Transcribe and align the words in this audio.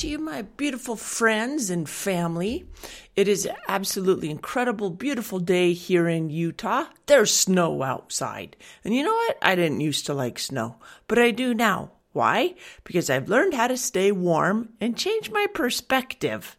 to 0.00 0.08
you, 0.08 0.18
my 0.18 0.40
beautiful 0.40 0.96
friends 0.96 1.68
and 1.68 1.86
family. 1.86 2.64
It 3.16 3.28
is 3.28 3.46
absolutely 3.68 4.30
incredible, 4.30 4.88
beautiful 4.88 5.38
day 5.38 5.74
here 5.74 6.08
in 6.08 6.30
Utah. 6.30 6.86
There's 7.04 7.34
snow 7.34 7.82
outside. 7.82 8.56
And 8.82 8.94
you 8.94 9.02
know 9.02 9.12
what? 9.12 9.36
I 9.42 9.54
didn't 9.54 9.82
used 9.82 10.06
to 10.06 10.14
like 10.14 10.38
snow, 10.38 10.76
but 11.06 11.18
I 11.18 11.32
do 11.32 11.52
now. 11.52 11.92
Why? 12.12 12.54
Because 12.82 13.10
I've 13.10 13.28
learned 13.28 13.52
how 13.52 13.66
to 13.66 13.76
stay 13.76 14.10
warm 14.10 14.70
and 14.80 14.96
change 14.96 15.30
my 15.30 15.46
perspective. 15.52 16.56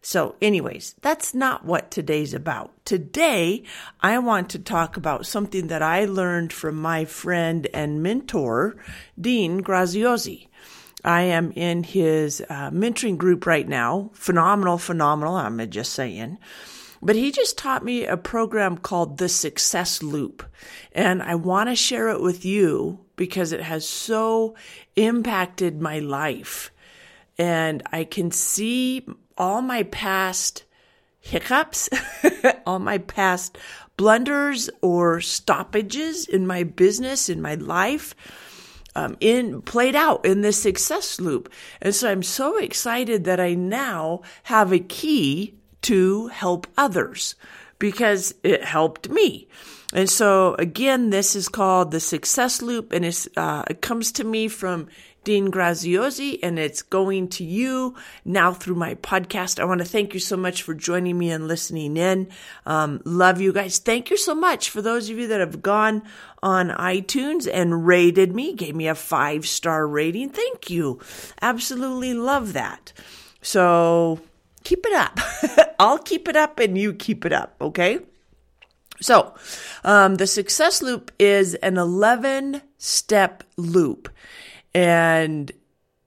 So, 0.00 0.36
anyways, 0.40 0.94
that's 1.00 1.34
not 1.34 1.64
what 1.64 1.90
today's 1.90 2.32
about. 2.32 2.72
Today, 2.84 3.64
I 4.00 4.18
want 4.20 4.50
to 4.50 4.60
talk 4.60 4.96
about 4.96 5.26
something 5.26 5.66
that 5.66 5.82
I 5.82 6.04
learned 6.04 6.52
from 6.52 6.76
my 6.76 7.06
friend 7.06 7.66
and 7.74 8.04
mentor, 8.04 8.76
Dean 9.20 9.62
Graziosi. 9.62 10.46
I 11.04 11.22
am 11.22 11.52
in 11.52 11.82
his 11.82 12.40
uh, 12.48 12.70
mentoring 12.70 13.18
group 13.18 13.46
right 13.46 13.68
now. 13.68 14.10
Phenomenal, 14.14 14.78
phenomenal. 14.78 15.34
I'm 15.34 15.68
just 15.70 15.92
saying. 15.92 16.38
But 17.02 17.16
he 17.16 17.32
just 17.32 17.58
taught 17.58 17.84
me 17.84 18.06
a 18.06 18.16
program 18.16 18.78
called 18.78 19.18
the 19.18 19.28
Success 19.28 20.02
Loop. 20.02 20.44
And 20.92 21.20
I 21.20 21.34
want 21.34 21.68
to 21.68 21.74
share 21.74 22.08
it 22.08 22.20
with 22.20 22.44
you 22.44 23.00
because 23.16 23.50
it 23.50 23.60
has 23.60 23.88
so 23.88 24.54
impacted 24.94 25.80
my 25.80 25.98
life. 25.98 26.70
And 27.36 27.82
I 27.90 28.04
can 28.04 28.30
see 28.30 29.04
all 29.36 29.62
my 29.62 29.82
past 29.84 30.62
hiccups, 31.18 31.88
all 32.66 32.78
my 32.78 32.98
past 32.98 33.58
blunders 33.96 34.70
or 34.80 35.20
stoppages 35.20 36.26
in 36.26 36.46
my 36.46 36.62
business, 36.62 37.28
in 37.28 37.42
my 37.42 37.54
life, 37.54 38.14
um, 38.94 39.16
in 39.20 39.62
played 39.62 39.96
out 39.96 40.24
in 40.24 40.40
this 40.40 40.60
success 40.60 41.20
loop. 41.20 41.52
And 41.80 41.94
so 41.94 42.10
I'm 42.10 42.22
so 42.22 42.58
excited 42.58 43.24
that 43.24 43.40
I 43.40 43.54
now 43.54 44.22
have 44.44 44.72
a 44.72 44.78
key 44.78 45.54
to 45.82 46.28
help 46.28 46.66
others 46.76 47.34
because 47.78 48.34
it 48.42 48.64
helped 48.64 49.08
me. 49.08 49.48
And 49.92 50.08
so 50.08 50.54
again, 50.54 51.10
this 51.10 51.36
is 51.36 51.48
called 51.48 51.90
the 51.90 52.00
success 52.00 52.62
loop 52.62 52.92
and 52.92 53.04
uh, 53.36 53.64
it 53.68 53.82
comes 53.82 54.12
to 54.12 54.24
me 54.24 54.48
from 54.48 54.88
Dean 55.24 55.50
Graziosi, 55.50 56.38
and 56.42 56.58
it's 56.58 56.82
going 56.82 57.28
to 57.28 57.44
you 57.44 57.94
now 58.24 58.52
through 58.52 58.74
my 58.74 58.94
podcast. 58.96 59.60
I 59.60 59.64
want 59.64 59.80
to 59.80 59.84
thank 59.84 60.14
you 60.14 60.20
so 60.20 60.36
much 60.36 60.62
for 60.62 60.74
joining 60.74 61.18
me 61.18 61.30
and 61.30 61.46
listening 61.46 61.96
in. 61.96 62.28
Um, 62.66 63.00
love 63.04 63.40
you 63.40 63.52
guys. 63.52 63.78
Thank 63.78 64.10
you 64.10 64.16
so 64.16 64.34
much 64.34 64.70
for 64.70 64.82
those 64.82 65.08
of 65.10 65.18
you 65.18 65.28
that 65.28 65.40
have 65.40 65.62
gone 65.62 66.02
on 66.42 66.70
iTunes 66.70 67.48
and 67.52 67.86
rated 67.86 68.34
me, 68.34 68.52
gave 68.52 68.74
me 68.74 68.88
a 68.88 68.94
five 68.94 69.46
star 69.46 69.86
rating. 69.86 70.30
Thank 70.30 70.70
you. 70.70 71.00
Absolutely 71.40 72.14
love 72.14 72.52
that. 72.54 72.92
So 73.42 74.20
keep 74.64 74.84
it 74.84 74.92
up. 74.92 75.18
I'll 75.78 75.98
keep 75.98 76.28
it 76.28 76.36
up 76.36 76.58
and 76.58 76.76
you 76.76 76.92
keep 76.94 77.24
it 77.24 77.32
up. 77.32 77.54
Okay. 77.60 78.00
So, 79.00 79.34
um, 79.82 80.14
the 80.14 80.28
success 80.28 80.80
loop 80.80 81.10
is 81.18 81.54
an 81.56 81.76
11 81.76 82.62
step 82.78 83.42
loop 83.56 84.08
and 84.74 85.52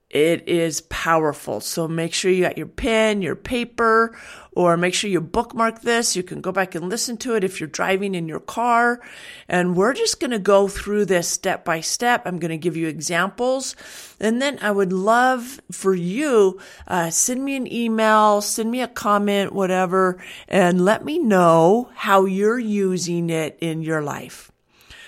it 0.08 0.48
is 0.48 0.82
powerful. 0.82 1.60
So 1.60 1.88
make 1.88 2.14
sure 2.14 2.30
you 2.30 2.44
got 2.44 2.56
your 2.56 2.68
pen, 2.68 3.22
your 3.22 3.34
paper, 3.34 4.16
or 4.52 4.76
make 4.76 4.94
sure 4.94 5.10
you 5.10 5.20
bookmark 5.20 5.82
this. 5.82 6.14
You 6.14 6.22
can 6.22 6.40
go 6.40 6.52
back 6.52 6.74
and 6.74 6.88
listen 6.88 7.16
to 7.18 7.34
it 7.34 7.42
if 7.42 7.60
you're 7.60 7.68
driving 7.68 8.14
in 8.14 8.28
your 8.28 8.40
car. 8.40 9.00
And 9.48 9.76
we're 9.76 9.94
just 9.94 10.20
going 10.20 10.30
to 10.30 10.38
go 10.38 10.68
through 10.68 11.06
this 11.06 11.28
step 11.28 11.64
by 11.64 11.80
step. 11.80 12.22
I'm 12.24 12.38
going 12.38 12.52
to 12.52 12.56
give 12.56 12.76
you 12.76 12.86
examples. 12.86 13.74
And 14.20 14.40
then 14.40 14.58
I 14.62 14.70
would 14.70 14.92
love 14.92 15.60
for 15.72 15.94
you, 15.94 16.60
uh, 16.86 17.10
send 17.10 17.44
me 17.44 17.56
an 17.56 17.70
email, 17.70 18.40
send 18.40 18.70
me 18.70 18.80
a 18.80 18.88
comment, 18.88 19.52
whatever, 19.52 20.22
and 20.48 20.84
let 20.84 21.04
me 21.04 21.18
know 21.18 21.90
how 21.94 22.24
you're 22.24 22.58
using 22.58 23.28
it 23.28 23.58
in 23.60 23.82
your 23.82 24.02
life. 24.02 24.50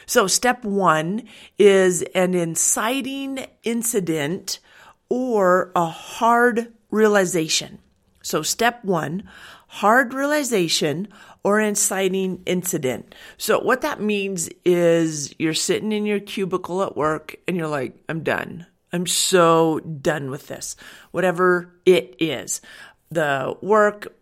So 0.09 0.27
step 0.27 0.65
one 0.65 1.25
is 1.59 2.01
an 2.15 2.33
inciting 2.33 3.47
incident 3.63 4.59
or 5.11 5.71
a 5.77 5.85
hard 5.85 6.73
realization. 6.91 7.79
So 8.23 8.41
step 8.43 8.83
one, 8.83 9.29
hard 9.67 10.15
realization 10.15 11.09
or 11.45 11.61
inciting 11.61 12.43
incident. 12.47 13.15
So 13.37 13.61
what 13.61 13.83
that 13.83 14.01
means 14.01 14.49
is 14.65 15.35
you're 15.39 15.53
sitting 15.53 15.93
in 15.93 16.07
your 16.07 16.21
cubicle 16.21 16.83
at 16.83 16.97
work 16.97 17.37
and 17.47 17.55
you're 17.55 17.69
like, 17.69 18.03
I'm 18.09 18.23
done. 18.23 18.67
I'm 18.95 19.07
so 19.07 19.81
done 19.81 20.31
with 20.31 20.47
this. 20.47 20.75
Whatever 21.11 21.75
it 21.85 22.17
is. 22.19 22.63
The 23.11 23.59
work, 23.61 24.15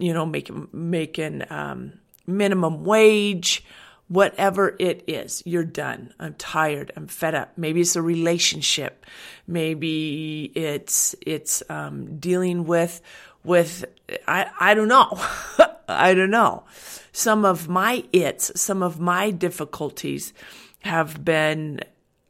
you 0.00 0.12
know, 0.12 0.26
making, 0.26 0.66
making, 0.72 1.44
um, 1.48 1.92
minimum 2.26 2.84
wage, 2.84 3.64
whatever 4.08 4.74
it 4.78 5.04
is, 5.06 5.42
you're 5.46 5.64
done. 5.64 6.12
I'm 6.18 6.34
tired. 6.34 6.92
I'm 6.96 7.06
fed 7.06 7.34
up. 7.34 7.52
Maybe 7.56 7.80
it's 7.80 7.96
a 7.96 8.02
relationship. 8.02 9.04
Maybe 9.46 10.50
it's, 10.54 11.14
it's, 11.26 11.62
um, 11.68 12.18
dealing 12.18 12.64
with, 12.64 13.00
with, 13.44 13.84
I, 14.26 14.50
I 14.58 14.74
don't 14.74 14.88
know. 14.88 15.20
I 15.88 16.14
don't 16.14 16.30
know. 16.30 16.64
Some 17.12 17.44
of 17.44 17.68
my 17.68 18.04
its, 18.12 18.60
some 18.60 18.82
of 18.82 19.00
my 19.00 19.30
difficulties 19.30 20.32
have 20.80 21.24
been, 21.24 21.80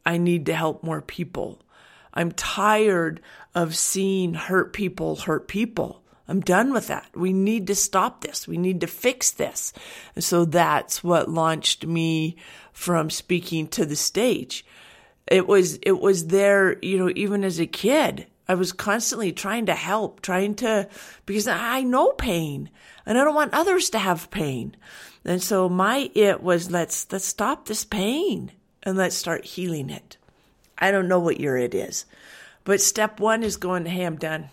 I 0.05 0.17
need 0.17 0.45
to 0.47 0.55
help 0.55 0.83
more 0.83 1.01
people. 1.01 1.61
I'm 2.13 2.31
tired 2.31 3.21
of 3.53 3.75
seeing 3.75 4.33
hurt 4.33 4.73
people 4.73 5.17
hurt 5.17 5.47
people. 5.47 6.03
I'm 6.29 6.41
done 6.41 6.71
with 6.71 6.87
that. 6.87 7.09
We 7.15 7.33
need 7.33 7.65
to 7.67 7.75
stop 7.75 8.21
this. 8.21 8.47
We 8.47 8.57
need 8.57 8.81
to 8.81 8.87
fix 8.87 9.31
this. 9.31 9.73
And 10.13 10.23
so 10.23 10.45
that's 10.45 11.03
what 11.03 11.27
launched 11.27 11.87
me 11.87 12.35
from 12.71 13.09
speaking 13.09 13.67
to 13.69 13.83
the 13.83 13.95
stage. 13.95 14.63
It 15.25 15.47
was, 15.47 15.77
it 15.77 15.99
was 15.99 16.27
there, 16.27 16.77
you 16.83 16.99
know, 16.99 17.11
even 17.15 17.43
as 17.43 17.59
a 17.59 17.65
kid. 17.65 18.27
I 18.47 18.53
was 18.53 18.71
constantly 18.71 19.31
trying 19.31 19.65
to 19.65 19.73
help, 19.73 20.21
trying 20.21 20.53
to, 20.55 20.87
because 21.25 21.47
I 21.47 21.81
know 21.81 22.11
pain 22.11 22.69
and 23.07 23.17
I 23.17 23.23
don't 23.23 23.35
want 23.35 23.53
others 23.55 23.89
to 23.91 23.99
have 23.99 24.29
pain. 24.29 24.75
And 25.25 25.41
so 25.41 25.67
my 25.67 26.11
it 26.13 26.43
was 26.43 26.69
let's, 26.69 27.11
let's 27.11 27.25
stop 27.25 27.65
this 27.65 27.85
pain 27.85 28.51
and 28.83 28.95
let's 28.95 29.15
start 29.15 29.45
healing 29.45 29.89
it. 29.89 30.17
I 30.77 30.91
don't 30.91 31.07
know 31.07 31.19
what 31.19 31.39
your 31.39 31.57
it 31.57 31.73
is, 31.73 32.05
but 32.63 32.81
step 32.81 33.19
one 33.19 33.43
is 33.43 33.57
going, 33.57 33.85
Hey, 33.85 34.05
I'm 34.05 34.15
done. 34.15 34.49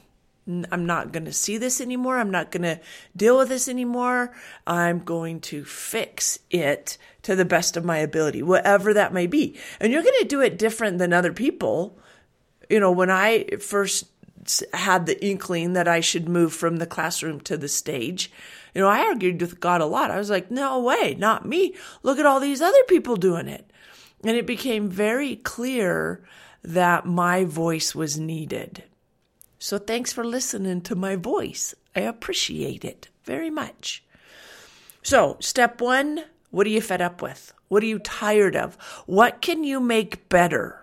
I'm 0.49 0.87
not 0.87 1.13
going 1.13 1.25
to 1.25 1.33
see 1.33 1.59
this 1.59 1.81
anymore. 1.81 2.19
I'm 2.19 2.31
not 2.31 2.53
going 2.53 2.63
to 2.63 2.81
deal 3.17 3.39
with 3.39 3.49
this 3.49 3.69
anymore. 3.69 4.33
I'm 4.67 5.01
going 5.01 5.41
to 5.41 5.65
fix 5.65 6.39
it 6.51 6.99
to 7.23 7.35
the 7.35 7.45
best 7.45 7.77
of 7.77 7.85
my 7.85 7.99
ability, 7.99 8.43
whatever 8.43 8.95
that 8.95 9.13
may 9.13 9.27
be. 9.27 9.59
And 9.81 9.93
you're 9.93 10.05
going 10.05 10.21
to 10.21 10.29
do 10.29 10.41
it 10.41 10.59
different 10.59 10.99
than 10.99 11.13
other 11.13 11.33
people. 11.33 11.99
You 12.71 12.79
know, 12.79 12.93
when 12.93 13.11
I 13.11 13.47
first 13.61 14.07
had 14.73 15.07
the 15.07 15.25
inkling 15.25 15.73
that 15.73 15.89
I 15.89 15.99
should 15.99 16.29
move 16.29 16.53
from 16.53 16.77
the 16.77 16.87
classroom 16.87 17.41
to 17.41 17.57
the 17.57 17.69
stage, 17.69 18.31
you 18.73 18.81
know, 18.81 18.89
I 18.89 19.01
argued 19.01 19.41
with 19.41 19.59
God 19.59 19.81
a 19.81 19.87
lot. 19.87 20.13
I 20.13 20.19
was 20.19 20.31
like, 20.31 20.51
no 20.51 20.79
way, 20.79 21.17
not 21.19 21.47
me. 21.47 21.75
Look 22.05 22.21
at 22.21 22.27
all 22.27 22.39
these 22.39 22.63
other 22.63 22.83
people 22.87 23.17
doing 23.17 23.49
it. 23.49 23.69
And 24.23 24.37
it 24.37 24.47
became 24.47 24.89
very 24.89 25.37
clear 25.37 26.25
that 26.63 27.05
my 27.05 27.45
voice 27.45 27.95
was 27.95 28.19
needed. 28.19 28.85
So 29.59 29.79
thanks 29.79 30.13
for 30.13 30.25
listening 30.25 30.83
to 30.83 30.95
my 30.95 31.17
voice. 31.17 31.75
I 31.95 32.01
appreciate 32.01 32.85
it 32.85 33.09
very 33.25 33.51
much. 33.51 34.05
So, 35.03 35.37
step 35.41 35.81
one 35.81 36.25
what 36.51 36.67
are 36.67 36.71
you 36.71 36.81
fed 36.81 37.03
up 37.03 37.21
with? 37.21 37.53
What 37.69 37.83
are 37.83 37.87
you 37.87 37.99
tired 37.99 38.57
of? 38.57 38.77
What 39.07 39.43
can 39.43 39.65
you 39.65 39.79
make 39.79 40.29
better? 40.29 40.81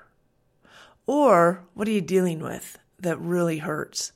Or 1.07 1.63
what 1.73 1.87
are 1.87 1.91
you 1.91 2.01
dealing 2.01 2.39
with 2.39 2.77
that 2.99 3.19
really 3.19 3.57
hurts? 3.57 4.11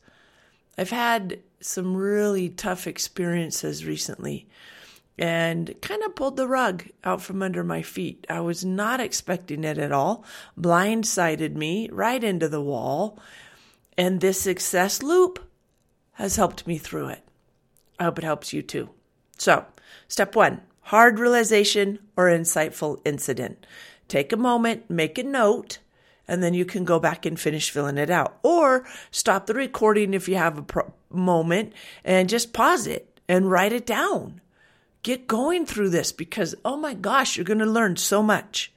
I've 0.77 0.91
had 0.91 1.39
some 1.59 1.95
really 1.95 2.49
tough 2.49 2.85
experiences 2.85 3.85
recently 3.85 4.47
and 5.17 5.73
kind 5.81 6.03
of 6.03 6.15
pulled 6.15 6.37
the 6.37 6.47
rug 6.47 6.83
out 7.03 7.21
from 7.21 7.41
under 7.41 7.63
my 7.63 7.81
feet. 7.81 8.27
I 8.29 8.41
was 8.41 8.63
not 8.63 8.99
expecting 8.99 9.63
it 9.63 9.79
at 9.79 9.91
all, 9.91 10.23
blindsided 10.59 11.55
me 11.55 11.89
right 11.91 12.23
into 12.23 12.47
the 12.47 12.61
wall. 12.61 13.17
And 13.97 14.21
this 14.21 14.39
success 14.39 15.01
loop 15.01 15.39
has 16.13 16.35
helped 16.35 16.67
me 16.67 16.77
through 16.77 17.07
it. 17.09 17.23
I 17.99 18.05
hope 18.05 18.19
it 18.19 18.23
helps 18.23 18.53
you 18.53 18.61
too. 18.61 18.89
So, 19.37 19.65
step 20.07 20.35
one 20.35 20.61
hard 20.81 21.19
realization 21.19 21.99
or 22.15 22.27
insightful 22.27 23.01
incident. 23.03 23.65
Take 24.07 24.31
a 24.31 24.37
moment, 24.37 24.89
make 24.89 25.17
a 25.17 25.23
note, 25.23 25.79
and 26.27 26.41
then 26.41 26.53
you 26.53 26.63
can 26.63 26.85
go 26.85 26.97
back 26.97 27.25
and 27.25 27.37
finish 27.37 27.69
filling 27.69 27.97
it 27.97 28.09
out. 28.09 28.37
Or 28.41 28.85
stop 29.11 29.47
the 29.47 29.53
recording 29.53 30.13
if 30.13 30.29
you 30.29 30.35
have 30.35 30.57
a 30.57 30.61
pro- 30.61 30.93
moment 31.09 31.73
and 32.05 32.29
just 32.29 32.53
pause 32.53 32.87
it 32.87 33.19
and 33.27 33.51
write 33.51 33.73
it 33.73 33.85
down. 33.85 34.39
Get 35.03 35.27
going 35.27 35.65
through 35.65 35.89
this 35.89 36.11
because, 36.11 36.55
oh 36.63 36.77
my 36.77 36.93
gosh, 36.93 37.35
you're 37.35 37.45
going 37.45 37.59
to 37.59 37.65
learn 37.65 37.97
so 37.97 38.23
much. 38.23 38.71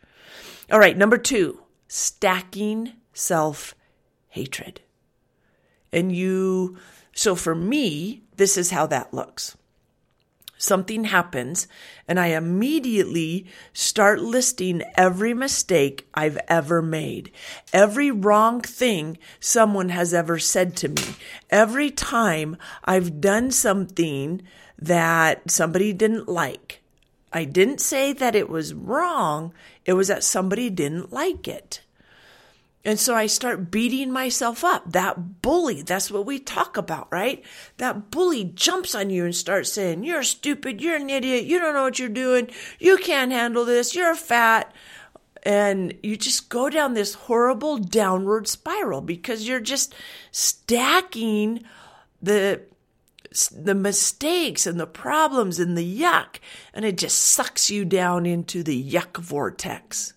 All 0.71 0.79
right, 0.79 0.97
number 0.97 1.17
two, 1.17 1.63
stacking 1.89 2.93
self 3.13 3.75
hatred. 4.29 4.81
And 5.93 6.15
you, 6.15 6.77
so 7.15 7.35
for 7.35 7.55
me, 7.55 8.23
this 8.37 8.57
is 8.57 8.71
how 8.71 8.87
that 8.87 9.13
looks 9.13 9.57
something 10.61 11.05
happens 11.05 11.67
and 12.07 12.21
I 12.21 12.29
immediately 12.29 13.47
start 13.73 14.21
listing 14.21 14.83
every 14.95 15.33
mistake 15.33 16.07
I've 16.13 16.39
ever 16.49 16.83
made, 16.83 17.33
every 17.73 18.11
wrong 18.11 18.61
thing 18.61 19.19
someone 19.41 19.89
has 19.89 20.13
ever 20.13 20.39
said 20.39 20.77
to 20.77 20.89
me, 20.89 21.03
every 21.49 21.91
time 21.91 22.57
I've 22.85 23.21
done 23.21 23.51
something 23.51 24.43
that 24.79 25.51
somebody 25.51 25.93
didn't 25.93 26.29
like. 26.29 26.83
I 27.33 27.45
didn't 27.45 27.81
say 27.81 28.13
that 28.13 28.35
it 28.35 28.49
was 28.49 28.75
wrong, 28.75 29.55
it 29.87 29.95
was 29.95 30.09
that 30.09 30.25
somebody 30.25 30.69
didn't 30.69 31.13
like 31.13 31.49
it. 31.49 31.81
And 32.85 32.99
so 32.99 33.15
I 33.15 33.27
start 33.27 33.71
beating 33.71 34.11
myself 34.11 34.65
up. 34.65 34.93
That 34.93 35.43
bully, 35.43 35.83
that's 35.83 36.11
what 36.11 36.25
we 36.25 36.39
talk 36.39 36.79
about, 36.79 37.09
right? 37.11 37.45
That 37.77 38.11
bully 38.11 38.45
jumps 38.45 38.95
on 38.95 39.11
you 39.11 39.25
and 39.27 39.35
starts 39.35 39.73
saying, 39.73 40.05
You're 40.05 40.23
stupid, 40.23 40.81
you're 40.81 40.97
an 40.97 41.11
idiot, 41.11 41.45
you 41.45 41.59
don't 41.59 41.75
know 41.75 41.83
what 41.83 41.99
you're 41.99 42.09
doing, 42.09 42.49
you 42.79 42.97
can't 42.97 43.33
handle 43.33 43.67
this, 43.67 43.95
you're 43.95 44.15
fat. 44.15 44.73
And 45.43 45.95
you 46.03 46.17
just 46.17 46.51
go 46.51 46.69
down 46.69 46.93
this 46.93 47.15
horrible 47.15 47.79
downward 47.79 48.47
spiral 48.47 49.01
because 49.01 49.49
you're 49.49 49.61
just 49.61 49.95
stacking 50.31 51.65
the 52.21 52.63
the 53.53 53.77
mistakes 53.77 54.67
and 54.67 54.81
the 54.81 54.89
problems 54.89 55.61
and 55.61 55.79
the 55.79 56.01
yuck, 56.01 56.41
and 56.75 56.85
it 56.85 56.99
just 56.99 57.17
sucks 57.17 57.71
you 57.71 57.85
down 57.85 58.27
into 58.27 58.63
the 58.63 58.93
yuck 58.93 59.19
vortex 59.19 60.15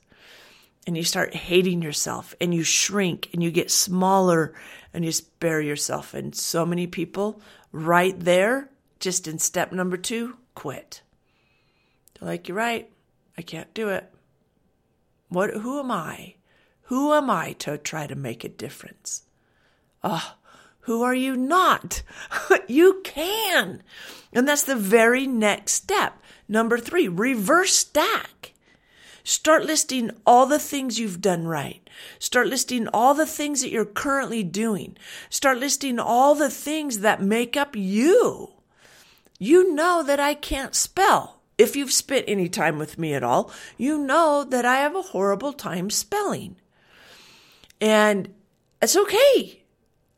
and 0.85 0.97
you 0.97 1.03
start 1.03 1.33
hating 1.33 1.81
yourself 1.81 2.35
and 2.41 2.53
you 2.53 2.63
shrink 2.63 3.29
and 3.33 3.41
you 3.41 3.51
get 3.51 3.71
smaller 3.71 4.53
and 4.93 5.05
you 5.05 5.11
spare 5.11 5.61
yourself. 5.61 6.13
And 6.13 6.35
so 6.35 6.65
many 6.65 6.87
people 6.87 7.41
right 7.71 8.19
there, 8.19 8.69
just 8.99 9.27
in 9.27 9.39
step 9.39 9.71
number 9.71 9.97
two, 9.97 10.37
quit. 10.55 11.01
They're 12.19 12.29
like, 12.29 12.47
you're 12.47 12.57
right. 12.57 12.89
I 13.37 13.41
can't 13.41 13.73
do 13.73 13.89
it. 13.89 14.11
What, 15.29 15.51
who 15.51 15.79
am 15.79 15.91
I? 15.91 16.35
Who 16.83 17.13
am 17.13 17.29
I 17.29 17.53
to 17.53 17.77
try 17.77 18.05
to 18.07 18.15
make 18.15 18.43
a 18.43 18.49
difference? 18.49 19.23
Ah, 20.03 20.35
oh, 20.37 20.49
who 20.81 21.01
are 21.01 21.15
you 21.15 21.35
not? 21.37 22.03
you 22.67 23.01
can. 23.03 23.81
And 24.33 24.47
that's 24.47 24.63
the 24.63 24.75
very 24.75 25.25
next 25.25 25.73
step. 25.73 26.21
Number 26.47 26.77
three, 26.77 27.07
reverse 27.07 27.73
stack. 27.73 28.42
Start 29.23 29.63
listing 29.65 30.11
all 30.25 30.45
the 30.45 30.59
things 30.59 30.99
you've 30.99 31.21
done 31.21 31.47
right. 31.47 31.89
Start 32.19 32.47
listing 32.47 32.87
all 32.89 33.13
the 33.13 33.25
things 33.25 33.61
that 33.61 33.71
you're 33.71 33.85
currently 33.85 34.43
doing. 34.43 34.97
Start 35.29 35.59
listing 35.59 35.97
all 35.97 36.35
the 36.35 36.49
things 36.49 36.99
that 36.99 37.21
make 37.21 37.55
up 37.55 37.75
you. 37.75 38.53
You 39.39 39.73
know 39.73 40.03
that 40.03 40.19
I 40.19 40.33
can't 40.33 40.75
spell. 40.75 41.39
If 41.57 41.75
you've 41.75 41.91
spent 41.91 42.25
any 42.27 42.49
time 42.49 42.77
with 42.77 42.97
me 42.97 43.13
at 43.13 43.23
all, 43.23 43.51
you 43.77 43.97
know 43.97 44.43
that 44.43 44.65
I 44.65 44.77
have 44.77 44.95
a 44.95 45.01
horrible 45.01 45.53
time 45.53 45.89
spelling. 45.89 46.57
And 47.79 48.33
it's 48.81 48.95
okay. 48.95 49.63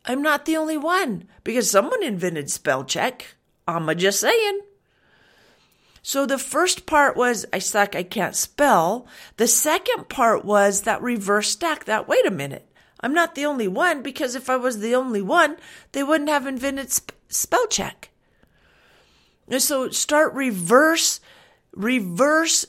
I'm 0.06 0.22
not 0.22 0.46
the 0.46 0.58
only 0.58 0.78
one 0.78 1.28
because 1.44 1.70
someone 1.70 2.04
invented 2.04 2.50
spell 2.50 2.84
check. 2.84 3.36
I'm 3.68 3.96
just 3.98 4.20
saying. 4.20 4.62
So 6.08 6.28
the 6.28 6.38
first 6.38 6.86
part 6.86 7.18
was 7.18 7.48
I 7.52 7.58
suck, 7.58 7.96
I 7.96 8.04
can't 8.04 8.36
spell. 8.36 9.08
The 9.38 9.48
second 9.48 10.08
part 10.08 10.46
was 10.46 10.84
that 10.84 11.02
reverse 11.02 11.50
stack, 11.50 11.86
that 11.86 12.08
wait 12.08 12.28
a 12.28 12.32
minute. 12.32 12.72
I'm 13.00 13.16
not 13.16 13.34
the 13.34 13.48
only 13.48 13.68
one 13.68 14.04
because 14.04 14.36
if 14.36 14.48
I 14.48 14.56
was 14.56 14.78
the 14.78 14.94
only 14.94 15.24
one, 15.24 15.58
they 15.94 16.04
wouldn't 16.04 16.30
have 16.30 16.46
invented 16.46 16.92
sp- 16.94 17.18
spell 17.28 17.66
check. 17.66 18.12
And 19.48 19.60
so 19.60 19.90
start 19.90 20.36
reverse, 20.36 21.22
reverse 21.74 22.68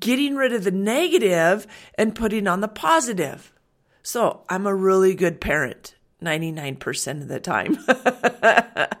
getting 0.00 0.34
rid 0.34 0.52
of 0.52 0.64
the 0.64 0.72
negative 0.72 1.68
and 1.94 2.16
putting 2.16 2.48
on 2.48 2.62
the 2.62 2.68
positive. 2.68 3.52
So 4.02 4.42
I'm 4.48 4.66
a 4.66 4.74
really 4.74 5.14
good 5.14 5.40
parent 5.40 5.94
99% 6.20 7.22
of 7.22 7.28
the 7.28 7.38
time. 7.38 7.78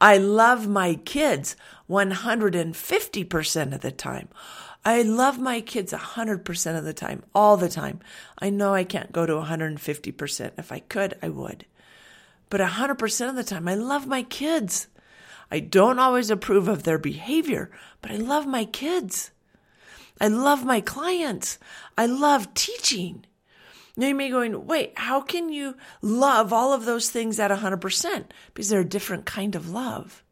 I 0.00 0.16
love 0.16 0.66
my 0.66 0.94
kids 0.94 1.54
150% 1.90 3.74
of 3.74 3.80
the 3.80 3.90
time. 3.90 4.28
I 4.84 5.02
love 5.02 5.38
my 5.38 5.60
kids 5.60 5.92
100% 5.92 6.78
of 6.78 6.84
the 6.84 6.94
time, 6.94 7.22
all 7.34 7.56
the 7.56 7.68
time. 7.68 8.00
I 8.38 8.48
know 8.48 8.72
I 8.72 8.84
can't 8.84 9.12
go 9.12 9.26
to 9.26 9.34
150%. 9.34 10.52
If 10.56 10.72
I 10.72 10.78
could, 10.78 11.18
I 11.22 11.28
would. 11.28 11.66
But 12.48 12.60
100% 12.60 13.28
of 13.28 13.36
the 13.36 13.44
time, 13.44 13.68
I 13.68 13.74
love 13.74 14.06
my 14.06 14.22
kids. 14.22 14.86
I 15.50 15.60
don't 15.60 15.98
always 15.98 16.30
approve 16.30 16.68
of 16.68 16.84
their 16.84 16.98
behavior, 16.98 17.70
but 18.00 18.10
I 18.10 18.16
love 18.16 18.46
my 18.46 18.64
kids. 18.64 19.32
I 20.20 20.28
love 20.28 20.64
my 20.64 20.80
clients. 20.80 21.58
I 21.98 22.06
love 22.06 22.54
teaching. 22.54 23.24
Now 23.96 24.06
you 24.06 24.14
may 24.14 24.28
be 24.28 24.32
going, 24.32 24.66
wait, 24.66 24.92
how 24.96 25.20
can 25.20 25.48
you 25.48 25.76
love 26.00 26.52
all 26.52 26.72
of 26.72 26.84
those 26.84 27.10
things 27.10 27.40
at 27.40 27.50
100%? 27.50 28.24
Because 28.54 28.68
they're 28.68 28.80
a 28.80 28.84
different 28.84 29.26
kind 29.26 29.54
of 29.56 29.70
love. 29.70 30.22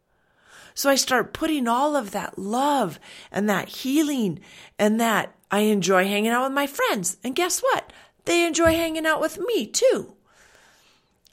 So 0.79 0.89
I 0.89 0.95
start 0.95 1.33
putting 1.33 1.67
all 1.67 1.97
of 1.97 2.11
that 2.11 2.39
love 2.39 3.01
and 3.33 3.49
that 3.49 3.67
healing 3.67 4.39
and 4.77 4.97
that 5.01 5.35
I 5.51 5.59
enjoy 5.59 6.07
hanging 6.07 6.31
out 6.31 6.45
with 6.45 6.53
my 6.53 6.67
friends. 6.67 7.17
And 7.21 7.35
guess 7.35 7.59
what? 7.59 7.91
They 8.23 8.47
enjoy 8.47 8.73
hanging 8.73 9.05
out 9.05 9.19
with 9.19 9.41
me 9.41 9.65
too. 9.67 10.13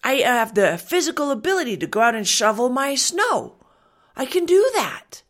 I 0.02 0.14
have 0.14 0.56
the 0.56 0.76
physical 0.76 1.31
ability 1.31 1.76
to 1.76 1.87
go 1.87 2.00
out 2.00 2.16
and 2.16 2.26
shovel 2.26 2.70
my 2.70 2.96
snow. 2.96 3.54
I 4.16 4.26
can 4.26 4.46
do 4.46 4.69
that. 4.75 5.22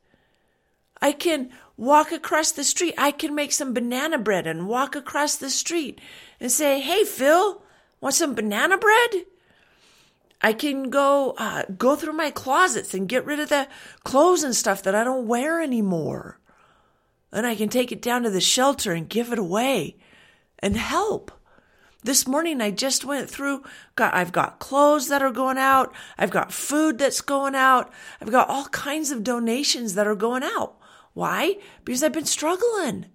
I 1.03 1.12
can 1.12 1.51
walk 1.77 2.11
across 2.11 2.53
the 2.53 2.65
street. 2.65 2.95
I 2.97 3.11
can 3.11 3.35
make 3.35 3.53
some 3.53 3.75
banana 3.75 4.17
bread 4.17 4.47
and 4.47 4.67
walk 4.67 4.97
across 4.97 5.37
the 5.37 5.51
street 5.51 6.01
and 6.41 6.51
say, 6.51 6.81
Hey, 6.81 7.05
Phil, 7.05 7.62
want 8.01 8.15
some 8.15 8.35
banana 8.35 8.79
bread? 8.79 9.27
I 10.47 10.53
can 10.53 10.91
go 10.91 11.35
uh, 11.39 11.65
go 11.77 11.97
through 11.97 12.13
my 12.13 12.31
closets 12.31 12.95
and 12.95 13.09
get 13.09 13.27
rid 13.27 13.41
of 13.41 13.49
the 13.49 13.67
clothes 14.05 14.45
and 14.45 14.55
stuff 14.55 14.81
that 14.85 14.95
I 14.95 15.03
don't 15.03 15.27
wear 15.27 15.61
anymore. 15.61 16.39
And 17.33 17.45
I 17.45 17.57
can 17.57 17.69
take 17.69 17.91
it 17.91 18.01
down 18.01 18.23
to 18.23 18.31
the 18.31 18.41
shelter 18.41 18.93
and 18.93 19.09
give 19.09 19.33
it 19.33 19.41
away 19.41 19.97
and 20.61 20.76
help. 20.76 21.33
This 22.05 22.29
morning 22.29 22.61
I 22.61 22.71
just 22.71 23.05
went 23.05 23.29
through 23.29 23.65
got 23.97 24.15
I've 24.15 24.31
got 24.31 24.61
clothes 24.61 25.09
that 25.09 25.21
are 25.21 25.33
going 25.33 25.59
out, 25.59 25.93
I've 26.17 26.31
got 26.31 26.53
food 26.53 26.99
that's 26.99 27.23
going 27.23 27.57
out, 27.57 27.93
I've 28.21 28.31
got 28.31 28.49
all 28.49 28.67
kinds 28.67 29.11
of 29.11 29.25
donations 29.25 29.95
that 29.95 30.07
are 30.07 30.15
going 30.15 30.45
out. 30.45 30.76
Why? 31.12 31.57
Because 31.85 32.05
I've 32.05 32.12
been 32.12 32.25
struggling. 32.25 33.07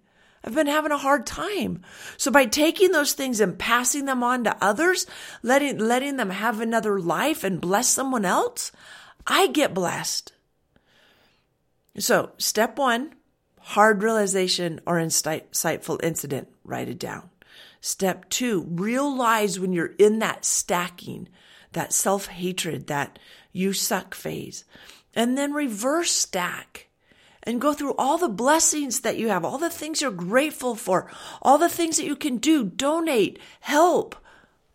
I've 0.44 0.56
been 0.56 0.68
having 0.68 0.92
a 0.92 0.98
hard 0.98 1.26
time. 1.26 1.84
So 2.18 2.32
by 2.32 2.46
taking 2.46 2.92
those 2.92 3.14
things 3.14 3.40
and 3.40 3.60
passing 3.60 4.06
them 4.06 4.24
on 4.24 4.44
to 4.46 4.58
others, 4.60 5.06
letting, 5.44 5.78
letting 5.78 6.18
them 6.18 6.32
have 6.32 6.60
another 6.60 7.00
life 7.00 7.44
and 7.44 7.62
bless 7.62 7.90
someone 7.90 8.26
else, 8.26 8.72
I 9.28 9.48
get 9.48 9.74
blessed. 9.74 10.34
So 11.98 12.32
step 12.38 12.78
one, 12.78 13.14
hard 13.60 14.02
realization 14.02 14.82
or 14.88 14.96
insightful 14.96 16.04
incident, 16.04 16.48
write 16.64 16.90
it 16.90 17.00
down. 17.00 17.30
Step 17.80 18.30
two, 18.30 18.66
realize 18.70 19.60
when 19.60 19.74
you're 19.74 19.94
in 19.98 20.20
that 20.20 20.46
stacking, 20.46 21.28
that 21.74 21.94
self 21.94 22.28
hatred, 22.28 22.88
that 22.88 23.20
you 23.52 23.74
suck 23.74 24.16
phase. 24.16 24.66
And 25.16 25.38
then 25.38 25.54
reverse 25.54 26.12
stack 26.12 26.88
and 27.44 27.62
go 27.62 27.74
through 27.74 27.96
all 27.98 28.18
the 28.18 28.30
blessings 28.30 29.02
that 29.02 29.18
you 29.18 29.30
have, 29.30 29.44
all 29.44 29.58
the 29.58 29.70
things 29.70 30.02
you're 30.02 30.12
grateful 30.12 30.76
for, 30.76 31.10
all 31.42 31.58
the 31.58 31.70
things 31.70 31.98
that 31.98 32.06
you 32.06 32.16
can 32.16 32.38
do, 32.38 32.64
donate, 32.64 33.40
help, 33.62 34.16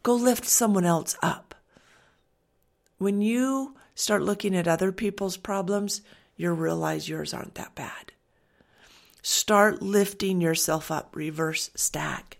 go 0.02 0.14
lift 0.14 0.44
someone 0.44 0.84
else 0.84 1.16
up. 1.22 1.54
When 2.98 3.20
you 3.20 3.76
start 3.94 4.22
looking 4.22 4.56
at 4.56 4.68
other 4.68 4.92
people's 4.92 5.36
problems, 5.36 6.02
you'll 6.36 6.54
realize 6.54 7.08
yours 7.08 7.32
aren't 7.32 7.54
that 7.54 7.74
bad. 7.74 8.12
Start 9.22 9.82
lifting 9.82 10.40
yourself 10.40 10.90
up, 10.90 11.14
reverse 11.16 11.70
stack. 11.74 12.38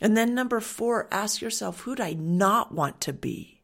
And 0.00 0.16
then 0.16 0.34
number 0.34 0.60
four, 0.60 1.08
ask 1.10 1.40
yourself, 1.40 1.80
who 1.80 1.96
do 1.96 2.02
I 2.02 2.12
not 2.12 2.72
want 2.72 3.00
to 3.02 3.12
be? 3.12 3.60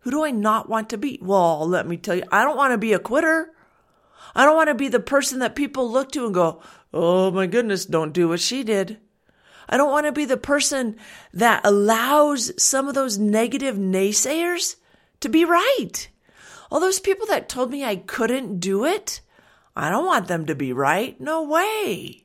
Who 0.00 0.10
do 0.10 0.24
I 0.24 0.30
not 0.30 0.68
want 0.68 0.88
to 0.90 0.98
be? 0.98 1.18
Well, 1.20 1.68
let 1.68 1.86
me 1.86 1.96
tell 1.96 2.14
you, 2.14 2.24
I 2.32 2.44
don't 2.44 2.56
want 2.56 2.72
to 2.72 2.78
be 2.78 2.92
a 2.92 2.98
quitter. 2.98 3.52
I 4.34 4.44
don't 4.44 4.56
want 4.56 4.68
to 4.68 4.74
be 4.74 4.88
the 4.88 5.00
person 5.00 5.40
that 5.40 5.56
people 5.56 5.90
look 5.90 6.12
to 6.12 6.24
and 6.24 6.34
go, 6.34 6.62
oh 6.92 7.30
my 7.30 7.46
goodness, 7.46 7.86
don't 7.86 8.12
do 8.12 8.28
what 8.28 8.40
she 8.40 8.62
did. 8.62 8.98
I 9.68 9.76
don't 9.76 9.90
want 9.90 10.06
to 10.06 10.12
be 10.12 10.24
the 10.24 10.36
person 10.36 10.96
that 11.32 11.64
allows 11.64 12.52
some 12.62 12.88
of 12.88 12.94
those 12.94 13.18
negative 13.18 13.76
naysayers 13.76 14.76
to 15.20 15.28
be 15.28 15.44
right. 15.44 16.08
All 16.70 16.80
those 16.80 17.00
people 17.00 17.26
that 17.26 17.48
told 17.48 17.70
me 17.70 17.84
I 17.84 17.96
couldn't 17.96 18.60
do 18.60 18.84
it, 18.84 19.20
I 19.76 19.90
don't 19.90 20.06
want 20.06 20.28
them 20.28 20.46
to 20.46 20.54
be 20.54 20.72
right. 20.72 21.20
No 21.20 21.42
way. 21.44 22.24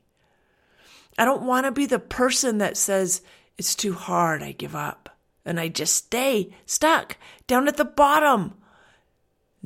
I 1.18 1.24
don't 1.24 1.42
want 1.42 1.66
to 1.66 1.72
be 1.72 1.86
the 1.86 1.98
person 1.98 2.58
that 2.58 2.76
says, 2.76 3.22
it's 3.56 3.74
too 3.74 3.94
hard, 3.94 4.42
I 4.42 4.52
give 4.52 4.74
up. 4.76 5.16
and 5.46 5.60
I 5.60 5.68
just 5.68 5.94
stay 5.94 6.52
stuck 6.66 7.16
down 7.46 7.68
at 7.68 7.76
the 7.76 7.84
bottom. 7.84 8.54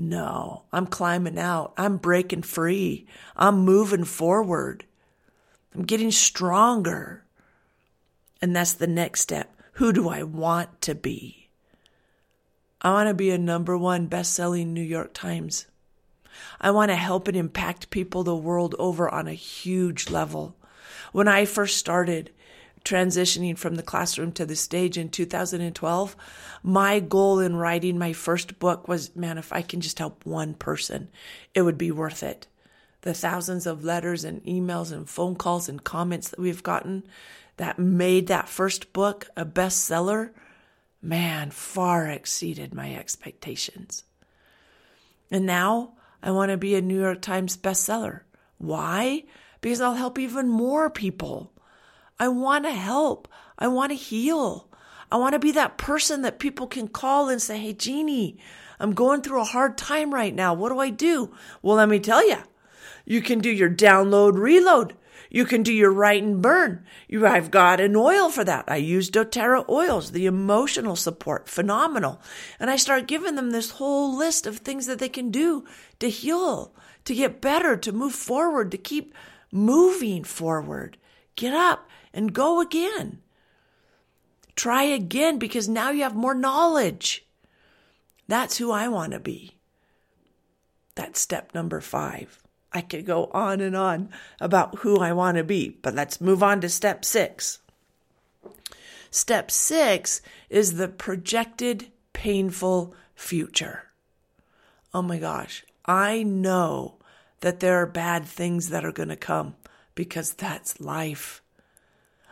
No, 0.02 0.62
I'm 0.72 0.86
climbing 0.86 1.38
out. 1.38 1.74
I'm 1.76 1.98
breaking 1.98 2.40
free. 2.40 3.06
I'm 3.36 3.58
moving 3.58 4.04
forward. 4.04 4.86
I'm 5.74 5.82
getting 5.82 6.10
stronger. 6.10 7.22
And 8.40 8.56
that's 8.56 8.72
the 8.72 8.86
next 8.86 9.20
step. 9.20 9.54
Who 9.74 9.92
do 9.92 10.08
I 10.08 10.22
want 10.22 10.80
to 10.80 10.94
be? 10.94 11.50
I 12.80 12.92
want 12.92 13.08
to 13.08 13.14
be 13.14 13.28
a 13.28 13.36
number 13.36 13.76
one 13.76 14.06
best 14.06 14.32
selling 14.32 14.72
New 14.72 14.80
York 14.80 15.12
Times. 15.12 15.66
I 16.62 16.70
want 16.70 16.88
to 16.90 16.96
help 16.96 17.28
and 17.28 17.36
impact 17.36 17.90
people 17.90 18.24
the 18.24 18.34
world 18.34 18.74
over 18.78 19.06
on 19.06 19.28
a 19.28 19.34
huge 19.34 20.08
level. 20.08 20.56
When 21.12 21.28
I 21.28 21.44
first 21.44 21.76
started 21.76 22.30
transitioning 22.84 23.56
from 23.56 23.74
the 23.74 23.82
classroom 23.82 24.32
to 24.32 24.46
the 24.46 24.56
stage 24.56 24.96
in 24.96 25.08
2012, 25.08 26.16
my 26.62 27.00
goal 27.00 27.38
in 27.38 27.56
writing 27.56 27.98
my 27.98 28.12
first 28.12 28.58
book 28.58 28.88
was 28.88 29.14
man, 29.14 29.38
if 29.38 29.52
I 29.52 29.62
can 29.62 29.80
just 29.80 29.98
help 29.98 30.24
one 30.24 30.54
person, 30.54 31.08
it 31.54 31.62
would 31.62 31.78
be 31.78 31.90
worth 31.90 32.22
it. 32.22 32.46
The 33.02 33.14
thousands 33.14 33.66
of 33.66 33.84
letters 33.84 34.24
and 34.24 34.42
emails 34.44 34.92
and 34.92 35.08
phone 35.08 35.36
calls 35.36 35.68
and 35.68 35.82
comments 35.82 36.28
that 36.30 36.38
we've 36.38 36.62
gotten 36.62 37.04
that 37.56 37.78
made 37.78 38.26
that 38.26 38.48
first 38.48 38.92
book 38.92 39.28
a 39.36 39.44
bestseller, 39.44 40.30
man, 41.02 41.50
far 41.50 42.06
exceeded 42.06 42.74
my 42.74 42.94
expectations. 42.94 44.04
And 45.30 45.46
now 45.46 45.92
I 46.22 46.30
want 46.30 46.50
to 46.50 46.56
be 46.56 46.74
a 46.74 46.82
New 46.82 46.98
York 46.98 47.22
Times 47.22 47.56
bestseller. 47.56 48.20
Why? 48.58 49.24
Because 49.60 49.80
I'll 49.80 49.94
help 49.94 50.18
even 50.18 50.48
more 50.48 50.90
people. 50.90 51.52
I 52.20 52.28
want 52.28 52.66
to 52.66 52.72
help. 52.72 53.26
I 53.58 53.66
want 53.68 53.92
to 53.92 53.96
heal. 53.96 54.68
I 55.10 55.16
want 55.16 55.32
to 55.32 55.38
be 55.38 55.52
that 55.52 55.78
person 55.78 56.20
that 56.22 56.38
people 56.38 56.66
can 56.66 56.86
call 56.86 57.30
and 57.30 57.40
say, 57.40 57.58
Hey, 57.58 57.72
Jeannie, 57.72 58.38
I'm 58.78 58.92
going 58.92 59.22
through 59.22 59.40
a 59.40 59.44
hard 59.44 59.78
time 59.78 60.12
right 60.12 60.34
now. 60.34 60.52
What 60.52 60.68
do 60.68 60.78
I 60.78 60.90
do? 60.90 61.34
Well, 61.62 61.76
let 61.76 61.88
me 61.88 61.98
tell 61.98 62.26
you, 62.28 62.36
you 63.06 63.22
can 63.22 63.38
do 63.40 63.50
your 63.50 63.70
download 63.70 64.34
reload. 64.36 64.94
You 65.30 65.46
can 65.46 65.62
do 65.62 65.72
your 65.72 65.92
write 65.92 66.22
and 66.22 66.42
burn. 66.42 66.84
You, 67.08 67.26
I've 67.26 67.50
got 67.52 67.80
an 67.80 67.94
oil 67.96 68.30
for 68.30 68.44
that. 68.44 68.64
I 68.66 68.76
use 68.76 69.10
doTERRA 69.10 69.68
oils, 69.68 70.10
the 70.10 70.26
emotional 70.26 70.96
support, 70.96 71.48
phenomenal. 71.48 72.20
And 72.58 72.68
I 72.68 72.76
start 72.76 73.06
giving 73.06 73.36
them 73.36 73.50
this 73.50 73.72
whole 73.72 74.16
list 74.16 74.46
of 74.46 74.58
things 74.58 74.86
that 74.86 74.98
they 74.98 75.08
can 75.08 75.30
do 75.30 75.64
to 76.00 76.10
heal, 76.10 76.74
to 77.04 77.14
get 77.14 77.40
better, 77.40 77.76
to 77.76 77.92
move 77.92 78.12
forward, 78.12 78.72
to 78.72 78.78
keep 78.78 79.14
moving 79.52 80.24
forward. 80.24 80.96
Get 81.36 81.54
up 81.54 81.88
and 82.12 82.32
go 82.32 82.60
again. 82.60 83.20
Try 84.56 84.82
again 84.82 85.38
because 85.38 85.68
now 85.68 85.90
you 85.90 86.02
have 86.02 86.14
more 86.14 86.34
knowledge. 86.34 87.26
That's 88.28 88.58
who 88.58 88.70
I 88.70 88.88
want 88.88 89.12
to 89.12 89.20
be. 89.20 89.56
That's 90.94 91.20
step 91.20 91.54
number 91.54 91.80
five. 91.80 92.42
I 92.72 92.82
could 92.82 93.06
go 93.06 93.26
on 93.32 93.60
and 93.60 93.74
on 93.74 94.10
about 94.40 94.80
who 94.80 94.98
I 94.98 95.12
want 95.12 95.36
to 95.36 95.44
be, 95.44 95.70
but 95.82 95.94
let's 95.94 96.20
move 96.20 96.42
on 96.42 96.60
to 96.60 96.68
step 96.68 97.04
six. 97.04 97.58
Step 99.10 99.50
six 99.50 100.22
is 100.48 100.74
the 100.74 100.88
projected 100.88 101.90
painful 102.12 102.94
future. 103.14 103.84
Oh 104.94 105.02
my 105.02 105.18
gosh, 105.18 105.64
I 105.84 106.22
know 106.22 106.98
that 107.40 107.60
there 107.60 107.76
are 107.76 107.86
bad 107.86 108.24
things 108.24 108.68
that 108.68 108.84
are 108.84 108.92
going 108.92 109.08
to 109.08 109.16
come 109.16 109.56
because 109.94 110.32
that's 110.32 110.80
life. 110.80 111.42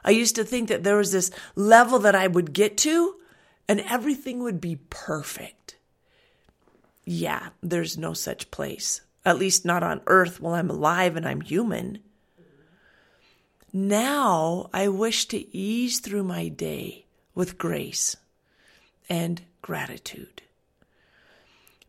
I 0.09 0.13
used 0.13 0.37
to 0.37 0.45
think 0.45 0.69
that 0.71 0.83
there 0.83 0.97
was 0.97 1.13
this 1.13 1.31
level 1.55 1.99
that 2.01 2.15
I 2.15 2.27
would 2.27 2.53
get 2.53 2.79
to 2.79 3.15
and 3.69 3.81
everything 3.81 4.43
would 4.43 4.61
be 4.61 4.77
perfect. 4.89 5.77
Yeah, 7.05 7.51
there's 7.63 7.99
no 7.99 8.15
such 8.15 8.51
place 8.51 9.03
at 9.29 9.39
least 9.39 9.67
not 9.67 9.83
on 9.83 10.01
earth 10.07 10.41
while 10.41 10.55
I'm 10.55 10.71
alive 10.71 11.15
and 11.15 11.29
I'm 11.29 11.43
human. 11.43 11.99
Now 13.75 14.71
I 14.73 14.89
wish 14.89 15.27
to 15.27 15.55
ease 15.55 16.01
through 16.01 16.25
my 16.25 16.49
day 16.49 17.05
with 17.35 17.59
grace 17.59 18.17
and 19.11 19.43
gratitude. 19.61 20.41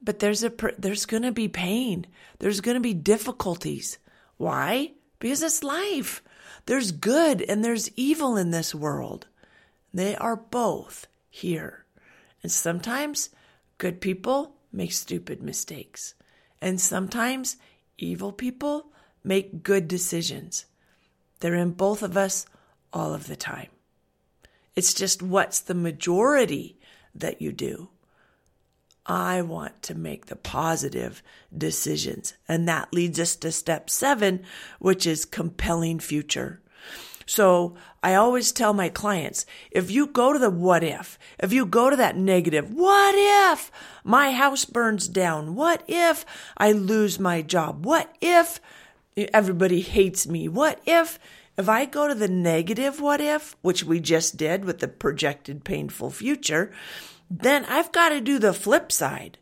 But 0.01 0.19
there's 0.19 0.43
a 0.43 0.51
there's 0.77 1.05
going 1.05 1.23
to 1.23 1.31
be 1.31 1.47
pain. 1.47 2.05
There's 2.39 2.59
going 2.59 2.75
to 2.75 2.81
be 2.81 2.93
difficulties. 2.93 3.97
Why? 4.35 4.91
Because 5.19 5.41
it's 5.41 5.63
life. 5.63 6.21
There's 6.69 6.91
good 6.91 7.41
and 7.41 7.65
there's 7.65 7.89
evil 7.95 8.38
in 8.38 8.51
this 8.51 8.75
world. 8.75 9.25
They 9.91 10.15
are 10.15 10.35
both 10.35 11.07
here. 11.27 11.83
And 12.43 12.51
sometimes 12.51 13.31
good 13.79 13.99
people 13.99 14.53
make 14.71 14.91
stupid 14.91 15.41
mistakes. 15.41 16.13
And 16.61 16.79
sometimes 16.79 17.57
evil 17.97 18.31
people 18.31 18.91
make 19.23 19.63
good 19.63 19.88
decisions. 19.88 20.67
They're 21.39 21.55
in 21.55 21.71
both 21.71 22.03
of 22.03 22.15
us 22.15 22.45
all 22.93 23.15
of 23.15 23.25
the 23.25 23.35
time. 23.35 23.69
It's 24.75 24.93
just 24.93 25.23
what's 25.23 25.61
the 25.61 25.73
majority 25.73 26.77
that 27.15 27.41
you 27.41 27.51
do. 27.51 27.89
I 29.09 29.41
want 29.41 29.81
to 29.83 29.95
make 29.95 30.27
the 30.27 30.35
positive 30.35 31.23
decisions. 31.55 32.35
And 32.47 32.67
that 32.67 32.93
leads 32.93 33.19
us 33.19 33.35
to 33.37 33.51
step 33.51 33.89
seven, 33.89 34.43
which 34.77 35.07
is 35.07 35.25
compelling 35.25 35.99
future. 35.99 36.61
So 37.25 37.75
I 38.03 38.13
always 38.13 38.51
tell 38.51 38.73
my 38.73 38.89
clients, 38.89 39.47
if 39.71 39.89
you 39.89 40.05
go 40.05 40.31
to 40.31 40.39
the 40.39 40.51
what 40.51 40.83
if, 40.83 41.17
if 41.39 41.51
you 41.51 41.65
go 41.65 41.89
to 41.89 41.95
that 41.95 42.17
negative, 42.17 42.71
what 42.71 43.15
if 43.17 43.71
my 44.03 44.31
house 44.31 44.65
burns 44.65 45.07
down? 45.07 45.55
What 45.55 45.83
if 45.87 46.23
I 46.57 46.71
lose 46.71 47.19
my 47.19 47.41
job? 47.41 47.85
What 47.85 48.15
if 48.21 48.59
everybody 49.17 49.81
hates 49.81 50.27
me? 50.27 50.47
What 50.47 50.81
if 50.85 51.19
if 51.57 51.67
I 51.67 51.83
go 51.85 52.07
to 52.07 52.15
the 52.15 52.29
negative 52.29 53.01
what 53.01 53.19
if, 53.19 53.57
which 53.61 53.83
we 53.83 53.99
just 53.99 54.37
did 54.37 54.63
with 54.63 54.79
the 54.79 54.87
projected 54.87 55.65
painful 55.65 56.09
future, 56.09 56.71
then 57.29 57.65
I've 57.65 57.91
got 57.91 58.09
to 58.09 58.21
do 58.21 58.39
the 58.39 58.53
flip 58.53 58.91
side. 58.91 59.38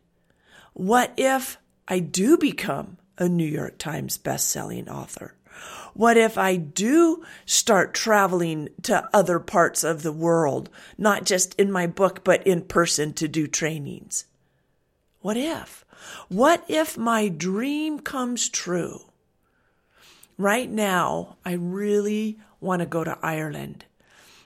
What 0.74 1.12
if 1.16 1.58
I 1.86 2.00
do 2.00 2.36
become 2.36 2.98
a 3.16 3.28
New 3.28 3.46
York 3.46 3.78
Times 3.78 4.18
best-selling 4.18 4.88
author? 4.88 5.34
What 5.94 6.16
if 6.16 6.38
I 6.38 6.56
do 6.56 7.24
start 7.44 7.94
traveling 7.94 8.68
to 8.82 9.08
other 9.12 9.40
parts 9.40 9.82
of 9.82 10.02
the 10.02 10.12
world, 10.12 10.70
not 10.96 11.24
just 11.24 11.54
in 11.56 11.72
my 11.72 11.86
book, 11.86 12.22
but 12.22 12.46
in 12.46 12.62
person 12.62 13.12
to 13.14 13.26
do 13.26 13.48
trainings? 13.48 14.26
What 15.20 15.36
if? 15.36 15.84
What 16.28 16.62
if 16.68 16.96
my 16.96 17.28
dream 17.28 17.98
comes 17.98 18.48
true? 18.48 19.00
Right 20.36 20.70
now, 20.70 21.38
I 21.44 21.54
really 21.54 22.38
want 22.60 22.80
to 22.80 22.86
go 22.86 23.02
to 23.02 23.18
Ireland. 23.20 23.84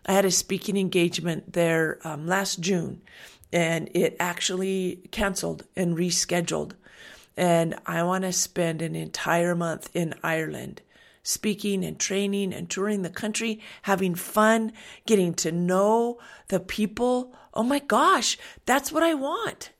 I 0.06 0.12
had 0.12 0.24
a 0.24 0.30
speaking 0.30 0.78
engagement 0.78 1.52
there 1.52 1.98
um, 2.02 2.26
last 2.26 2.60
June 2.60 3.02
and 3.52 3.90
it 3.94 4.16
actually 4.18 5.08
canceled 5.10 5.64
and 5.76 5.96
rescheduled. 5.96 6.72
And 7.36 7.74
I 7.86 8.02
want 8.02 8.24
to 8.24 8.32
spend 8.32 8.82
an 8.82 8.94
entire 8.94 9.54
month 9.54 9.90
in 9.94 10.14
Ireland 10.22 10.82
speaking 11.22 11.84
and 11.84 11.98
training 11.98 12.52
and 12.52 12.68
touring 12.68 13.02
the 13.02 13.10
country, 13.10 13.60
having 13.82 14.14
fun, 14.14 14.72
getting 15.06 15.34
to 15.34 15.52
know 15.52 16.18
the 16.48 16.60
people. 16.60 17.34
Oh 17.54 17.62
my 17.62 17.78
gosh, 17.78 18.36
that's 18.66 18.90
what 18.90 19.02
I 19.02 19.14
want. 19.14 19.70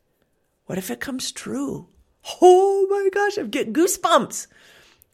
What 0.67 0.79
if 0.79 0.91
it 0.91 1.01
comes 1.01 1.33
true? 1.33 1.89
Oh 2.41 2.87
my 2.89 3.09
gosh, 3.13 3.37
I'm 3.37 3.51
getting 3.51 3.75
goosebumps. 3.75 4.47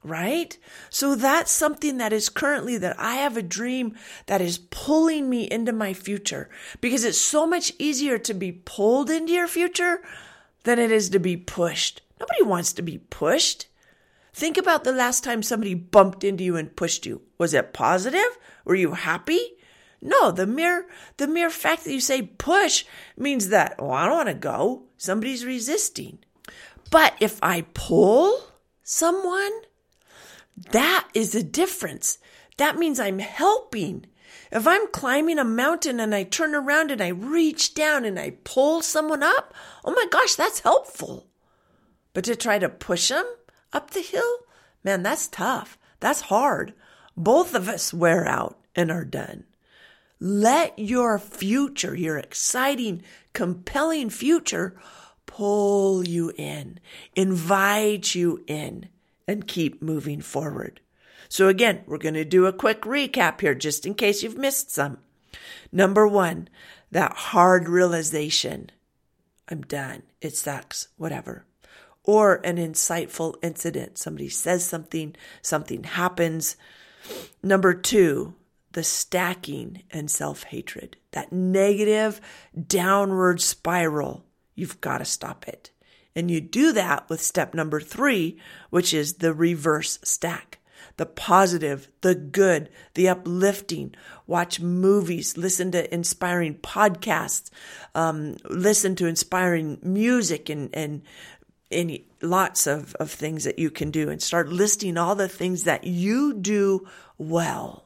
Right? 0.05 0.57
So 0.91 1.15
that's 1.15 1.51
something 1.51 1.99
that 1.99 2.13
is 2.13 2.29
currently 2.29 2.79
that 2.79 2.99
I 2.99 3.17
have 3.17 3.37
a 3.37 3.43
dream 3.43 3.97
that 4.27 4.41
is 4.41 4.59
pulling 4.71 5.29
me 5.29 5.51
into 5.51 5.73
my 5.73 5.93
future 5.93 6.49
because 6.81 7.05
it's 7.05 7.21
so 7.21 7.47
much 7.47 7.73
easier 7.79 8.19
to 8.19 8.35
be 8.35 8.53
pulled 8.53 9.11
into 9.11 9.33
your 9.33 9.49
future 9.49 10.01
than 10.65 10.79
it 10.79 10.93
is 10.93 11.11
to 11.11 11.19
be 11.19 11.37
pushed. 11.37 12.01
Nobody 12.21 12.43
wants 12.43 12.73
to 12.75 12.83
be 12.83 12.99
pushed. 12.99 13.67
Think 14.33 14.57
about 14.57 14.85
the 14.85 14.93
last 14.93 15.25
time 15.25 15.43
somebody 15.43 15.75
bumped 15.75 16.23
into 16.23 16.45
you 16.45 16.57
and 16.57 16.77
pushed 16.77 17.05
you. 17.05 17.23
Was 17.39 17.55
it 17.55 17.73
positive? 17.73 18.39
Were 18.65 18.77
you 18.77 18.93
happy? 18.93 19.41
No, 20.01 20.31
the 20.31 20.47
mere 20.47 20.87
the 21.17 21.27
mere 21.27 21.51
fact 21.51 21.85
that 21.85 21.93
you 21.93 22.01
say 22.01 22.23
push 22.23 22.85
means 23.17 23.49
that, 23.49 23.75
oh, 23.79 23.91
I 23.91 24.07
don't 24.07 24.17
want 24.17 24.29
to 24.29 24.35
go. 24.35 24.85
Somebody's 24.97 25.45
resisting. 25.45 26.21
But 26.91 27.15
if 27.21 27.39
I 27.43 27.67
pull 27.75 28.41
someone, 28.83 29.53
that 30.73 31.09
is 31.15 31.35
a 31.35 31.43
difference. 31.43 32.19
That 32.57 32.77
means 32.77 32.99
I'm 32.99 33.19
helping. 33.19 34.07
If 34.51 34.67
I'm 34.67 34.91
climbing 34.93 35.39
a 35.39 35.45
mountain 35.45 36.01
and 36.01 36.15
I 36.15 36.23
turn 36.25 36.55
around 36.55 36.91
and 36.91 37.03
I 37.03 37.09
reach 37.09 37.75
down 37.75 38.05
and 38.05 38.19
I 38.19 38.39
pull 38.45 38.83
someone 38.83 39.23
up, 39.23 39.55
oh 39.85 39.93
my 39.93 40.07
gosh, 40.11 40.35
that's 40.35 40.61
helpful. 40.61 41.27
But 42.15 42.25
to 42.25 42.37
try 42.37 42.59
to 42.59 42.69
push 42.69 43.09
them, 43.09 43.27
up 43.73 43.91
the 43.91 44.01
hill, 44.01 44.39
man, 44.83 45.03
that's 45.03 45.29
tough. 45.29 45.79
That's 46.01 46.23
hard. 46.23 46.75
Both 47.17 47.55
of 47.55 47.69
us 47.69 47.93
wear 47.93 48.27
out 48.27 48.59
and 48.75 48.91
are 48.91 49.05
done. 49.05 49.45
Let 50.21 50.79
your 50.79 51.19
future, 51.19 51.95
your 51.95 52.19
exciting, 52.19 53.03
compelling 53.33 54.11
future, 54.11 54.81
pull 55.27 56.07
you 56.07 56.33
in, 56.37 56.81
invite 57.15 58.15
you 58.15 58.43
in, 58.47 58.89
and 59.29 59.47
keep 59.47 59.83
moving 59.83 60.23
forward. 60.23 60.81
So 61.29 61.49
again, 61.49 61.83
we're 61.87 61.99
going 61.99 62.15
to 62.15 62.25
do 62.25 62.47
a 62.47 62.53
quick 62.53 62.83
recap 62.83 63.43
here 63.43 63.55
just 63.55 63.85
in 63.85 63.95
case 63.95 64.23
you've 64.23 64.39
missed 64.39 64.71
some. 64.71 64.99
Number 65.71 66.09
one, 66.09 66.49
that 66.91 67.13
hard 67.13 67.69
realization. 67.69 68.71
I'm 69.49 69.61
done. 69.63 70.03
It 70.23 70.35
sucks. 70.35 70.89
Whatever. 70.97 71.45
Or 72.03 72.37
an 72.45 72.57
insightful 72.57 73.35
incident. 73.43 73.99
Somebody 73.99 74.31
says 74.31 74.65
something, 74.65 75.15
something 75.43 75.85
happens. 75.85 76.57
Number 77.43 77.75
two, 77.75 78.35
the 78.73 78.83
stacking 78.83 79.83
and 79.91 80.11
self 80.11 80.45
hatred, 80.45 80.97
that 81.13 81.33
negative 81.33 82.21
downward 82.67 83.43
spiral. 83.43 84.25
You've 84.55 84.81
got 84.81 84.99
to 84.99 85.05
stop 85.05 85.47
it. 85.47 85.71
And 86.19 86.33
you 86.33 86.41
do 86.41 86.73
that 86.73 87.09
with 87.09 87.23
step 87.23 87.55
number 87.55 87.79
three, 87.79 88.39
which 88.71 88.93
is 88.93 89.15
the 89.15 89.33
reverse 89.33 90.01
stack 90.03 90.59
the 90.97 91.07
positive, 91.07 91.89
the 92.01 92.17
good, 92.17 92.69
the 92.95 93.09
uplifting. 93.09 93.95
Watch 94.27 94.59
movies, 94.59 95.37
listen 95.37 95.71
to 95.71 95.95
inspiring 95.95 96.57
podcasts, 96.57 97.51
um, 97.95 98.37
listen 98.49 98.97
to 98.97 99.07
inspiring 99.07 99.79
music 99.81 100.49
and, 100.49 100.75
and 100.75 101.03
any 101.71 102.09
lots 102.21 102.67
of, 102.67 102.97
of 102.97 103.13
things 103.13 103.45
that 103.45 103.61
you 103.61 103.71
can 103.71 103.93
do 103.93 104.11
and 104.11 104.21
start 104.21 104.49
listing 104.49 104.99
all 104.99 105.15
the 105.15 105.29
things 105.29 105.63
that 105.63 105.85
you 105.85 106.35
do 106.35 106.85
well. 107.17 107.85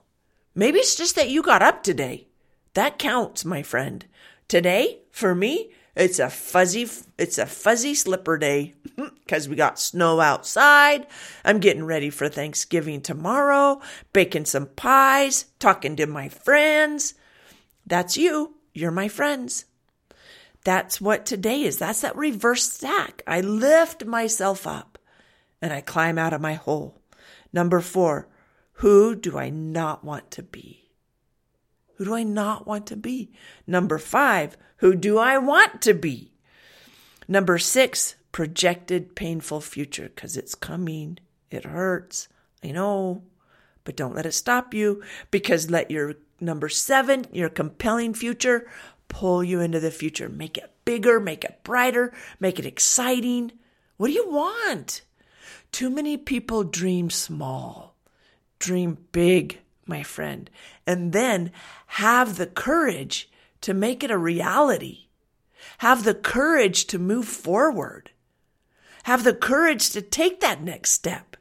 Maybe 0.54 0.78
it's 0.78 0.94
just 0.94 1.16
that 1.16 1.28
you 1.28 1.42
got 1.42 1.60
up 1.60 1.82
today. 1.82 2.28
That 2.72 2.98
counts, 2.98 3.44
my 3.44 3.62
friend. 3.62 4.06
Today, 4.48 5.00
for 5.10 5.34
me, 5.34 5.70
it's 5.94 6.18
a 6.18 6.30
fuzzy, 6.30 6.88
it's 7.18 7.38
a 7.38 7.46
fuzzy 7.46 7.94
slipper 7.94 8.38
day 8.38 8.74
because 8.96 9.48
we 9.48 9.56
got 9.56 9.78
snow 9.78 10.20
outside. 10.20 11.06
I'm 11.44 11.60
getting 11.60 11.84
ready 11.84 12.08
for 12.10 12.28
Thanksgiving 12.28 13.02
tomorrow, 13.02 13.80
baking 14.12 14.46
some 14.46 14.66
pies, 14.66 15.46
talking 15.58 15.96
to 15.96 16.06
my 16.06 16.28
friends. 16.28 17.14
That's 17.86 18.16
you. 18.16 18.54
You're 18.72 18.90
my 18.90 19.08
friends. 19.08 19.66
That's 20.64 21.00
what 21.00 21.26
today 21.26 21.62
is. 21.62 21.78
That's 21.78 22.00
that 22.02 22.16
reverse 22.16 22.72
stack. 22.72 23.22
I 23.26 23.40
lift 23.40 24.04
myself 24.04 24.66
up 24.66 24.98
and 25.60 25.72
I 25.72 25.80
climb 25.80 26.18
out 26.18 26.32
of 26.32 26.40
my 26.40 26.54
hole. 26.54 27.00
Number 27.52 27.80
four, 27.80 28.28
who 28.74 29.14
do 29.14 29.38
I 29.38 29.50
not 29.50 30.04
want 30.04 30.30
to 30.32 30.42
be? 30.42 30.81
Who 32.02 32.06
do 32.06 32.14
I 32.16 32.24
not 32.24 32.66
want 32.66 32.88
to 32.88 32.96
be? 32.96 33.30
Number 33.64 33.96
five, 33.96 34.56
who 34.78 34.96
do 34.96 35.18
I 35.18 35.38
want 35.38 35.80
to 35.82 35.94
be? 35.94 36.32
Number 37.28 37.58
six, 37.58 38.16
projected 38.32 39.14
painful 39.14 39.60
future 39.60 40.10
because 40.12 40.36
it's 40.36 40.56
coming. 40.56 41.20
It 41.48 41.62
hurts. 41.62 42.26
I 42.64 42.72
know. 42.72 43.22
But 43.84 43.94
don't 43.94 44.16
let 44.16 44.26
it 44.26 44.32
stop 44.32 44.74
you 44.74 45.00
because 45.30 45.70
let 45.70 45.92
your 45.92 46.14
number 46.40 46.68
seven, 46.68 47.24
your 47.30 47.48
compelling 47.48 48.14
future, 48.14 48.68
pull 49.06 49.44
you 49.44 49.60
into 49.60 49.78
the 49.78 49.92
future. 49.92 50.28
Make 50.28 50.58
it 50.58 50.72
bigger, 50.84 51.20
make 51.20 51.44
it 51.44 51.60
brighter, 51.62 52.12
make 52.40 52.58
it 52.58 52.66
exciting. 52.66 53.52
What 53.96 54.08
do 54.08 54.12
you 54.14 54.28
want? 54.28 55.02
Too 55.70 55.88
many 55.88 56.16
people 56.16 56.64
dream 56.64 57.10
small. 57.10 57.94
Dream 58.58 58.98
big 59.12 59.60
my 59.92 60.02
friend, 60.02 60.48
and 60.86 61.12
then 61.12 61.52
have 61.86 62.36
the 62.36 62.46
courage 62.46 63.30
to 63.60 63.74
make 63.74 64.02
it 64.02 64.10
a 64.10 64.16
reality. 64.16 65.08
Have 65.78 66.04
the 66.04 66.14
courage 66.14 66.86
to 66.86 66.98
move 66.98 67.28
forward. 67.28 68.10
Have 69.04 69.22
the 69.22 69.34
courage 69.34 69.90
to 69.90 70.00
take 70.00 70.40
that 70.40 70.62
next 70.62 70.92
step. 70.92 71.36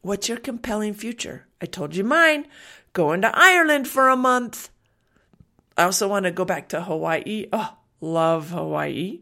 What's 0.00 0.28
your 0.28 0.38
compelling 0.38 0.94
future? 0.94 1.46
I 1.60 1.66
told 1.66 1.94
you 1.94 2.04
mine. 2.04 2.46
Going 2.94 3.20
to 3.22 3.30
Ireland 3.34 3.86
for 3.88 4.08
a 4.08 4.16
month. 4.16 4.70
I 5.76 5.84
also 5.84 6.08
want 6.08 6.24
to 6.24 6.30
go 6.30 6.44
back 6.44 6.70
to 6.70 6.80
Hawaii. 6.80 7.46
Oh, 7.52 7.76
love 8.00 8.50
Hawaii. 8.50 9.20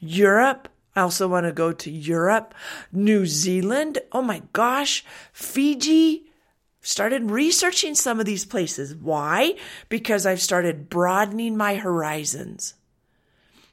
Europe. 0.00 0.68
I 0.94 1.02
also 1.02 1.28
want 1.28 1.44
to 1.44 1.52
go 1.52 1.72
to 1.72 1.90
Europe. 1.90 2.54
New 2.90 3.26
Zealand. 3.26 3.98
Oh 4.12 4.22
my 4.22 4.42
gosh. 4.52 5.04
Fiji 5.32 6.25
started 6.86 7.32
researching 7.32 7.96
some 7.96 8.20
of 8.20 8.26
these 8.26 8.44
places. 8.44 8.94
Why? 8.94 9.56
Because 9.88 10.24
I've 10.24 10.40
started 10.40 10.88
broadening 10.88 11.56
my 11.56 11.74
horizons. 11.74 12.74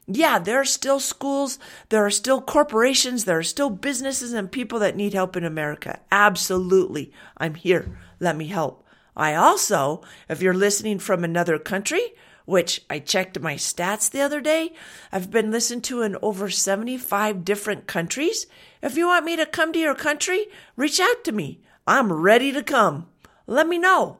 Yeah, 0.06 0.40
there 0.40 0.60
are 0.60 0.64
still 0.64 0.98
schools, 0.98 1.58
there 1.90 2.04
are 2.04 2.10
still 2.10 2.40
corporations, 2.40 3.24
there 3.24 3.38
are 3.38 3.44
still 3.44 3.70
businesses 3.70 4.32
and 4.32 4.50
people 4.50 4.80
that 4.80 4.96
need 4.96 5.14
help 5.14 5.36
in 5.36 5.44
America. 5.44 6.00
Absolutely. 6.10 7.12
I'm 7.38 7.54
here. 7.54 7.96
Let 8.18 8.36
me 8.36 8.48
help. 8.48 8.84
I 9.16 9.36
also, 9.36 10.02
if 10.28 10.42
you're 10.42 10.52
listening 10.52 10.98
from 10.98 11.22
another 11.22 11.58
country, 11.58 12.02
which 12.46 12.82
I 12.90 12.98
checked 12.98 13.38
my 13.38 13.54
stats 13.54 14.10
the 14.10 14.22
other 14.22 14.40
day, 14.40 14.72
I've 15.12 15.30
been 15.30 15.52
listened 15.52 15.84
to 15.84 16.02
in 16.02 16.16
over 16.20 16.50
75 16.50 17.44
different 17.44 17.86
countries. 17.86 18.46
If 18.82 18.96
you 18.96 19.06
want 19.06 19.24
me 19.24 19.36
to 19.36 19.46
come 19.46 19.72
to 19.72 19.78
your 19.78 19.94
country, 19.94 20.46
reach 20.76 20.98
out 20.98 21.22
to 21.24 21.32
me. 21.32 21.60
I'm 21.86 22.10
ready 22.10 22.50
to 22.52 22.62
come. 22.62 23.08
Let 23.46 23.68
me 23.68 23.76
know. 23.76 24.18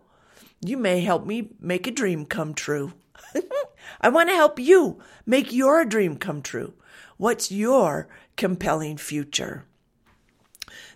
You 0.61 0.77
may 0.77 1.01
help 1.01 1.25
me 1.25 1.51
make 1.61 1.87
a 1.87 1.91
dream 1.91 2.27
come 2.27 2.53
true. 2.53 2.93
I 4.01 4.11
want 4.11 4.29
to 4.29 4.35
help 4.35 4.59
you 4.59 5.01
make 5.25 5.53
your 5.53 5.85
dream 5.87 6.17
come 6.17 6.43
true. 6.43 6.75
What's 7.17 7.51
your 7.51 8.09
compelling 8.37 8.99
future? 8.99 9.65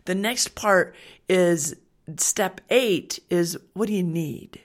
The 0.04 0.14
next 0.14 0.54
part 0.54 0.94
is 1.28 1.74
step 2.18 2.60
eight 2.68 3.18
is 3.30 3.56
what 3.72 3.88
do 3.88 3.94
you 3.94 4.02
need? 4.02 4.60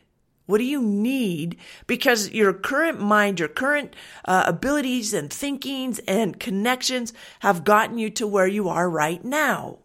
What 0.46 0.58
do 0.58 0.66
you 0.66 0.82
need? 0.82 1.58
Because 1.88 2.32
your 2.32 2.52
current 2.52 3.00
mind, 3.00 3.39
your 3.39 3.48
current 3.48 3.96
uh, 4.26 4.44
abilities 4.46 5.13
and 5.13 5.32
thinkings 5.32 6.00
and 6.00 6.38
connections 6.38 7.13
have 7.39 7.63
gotten 7.63 7.98
you 7.98 8.10
to 8.12 8.28
where 8.28 8.48
you 8.48 8.68
are 8.68 8.89
right 8.89 9.24
now. 9.24 9.80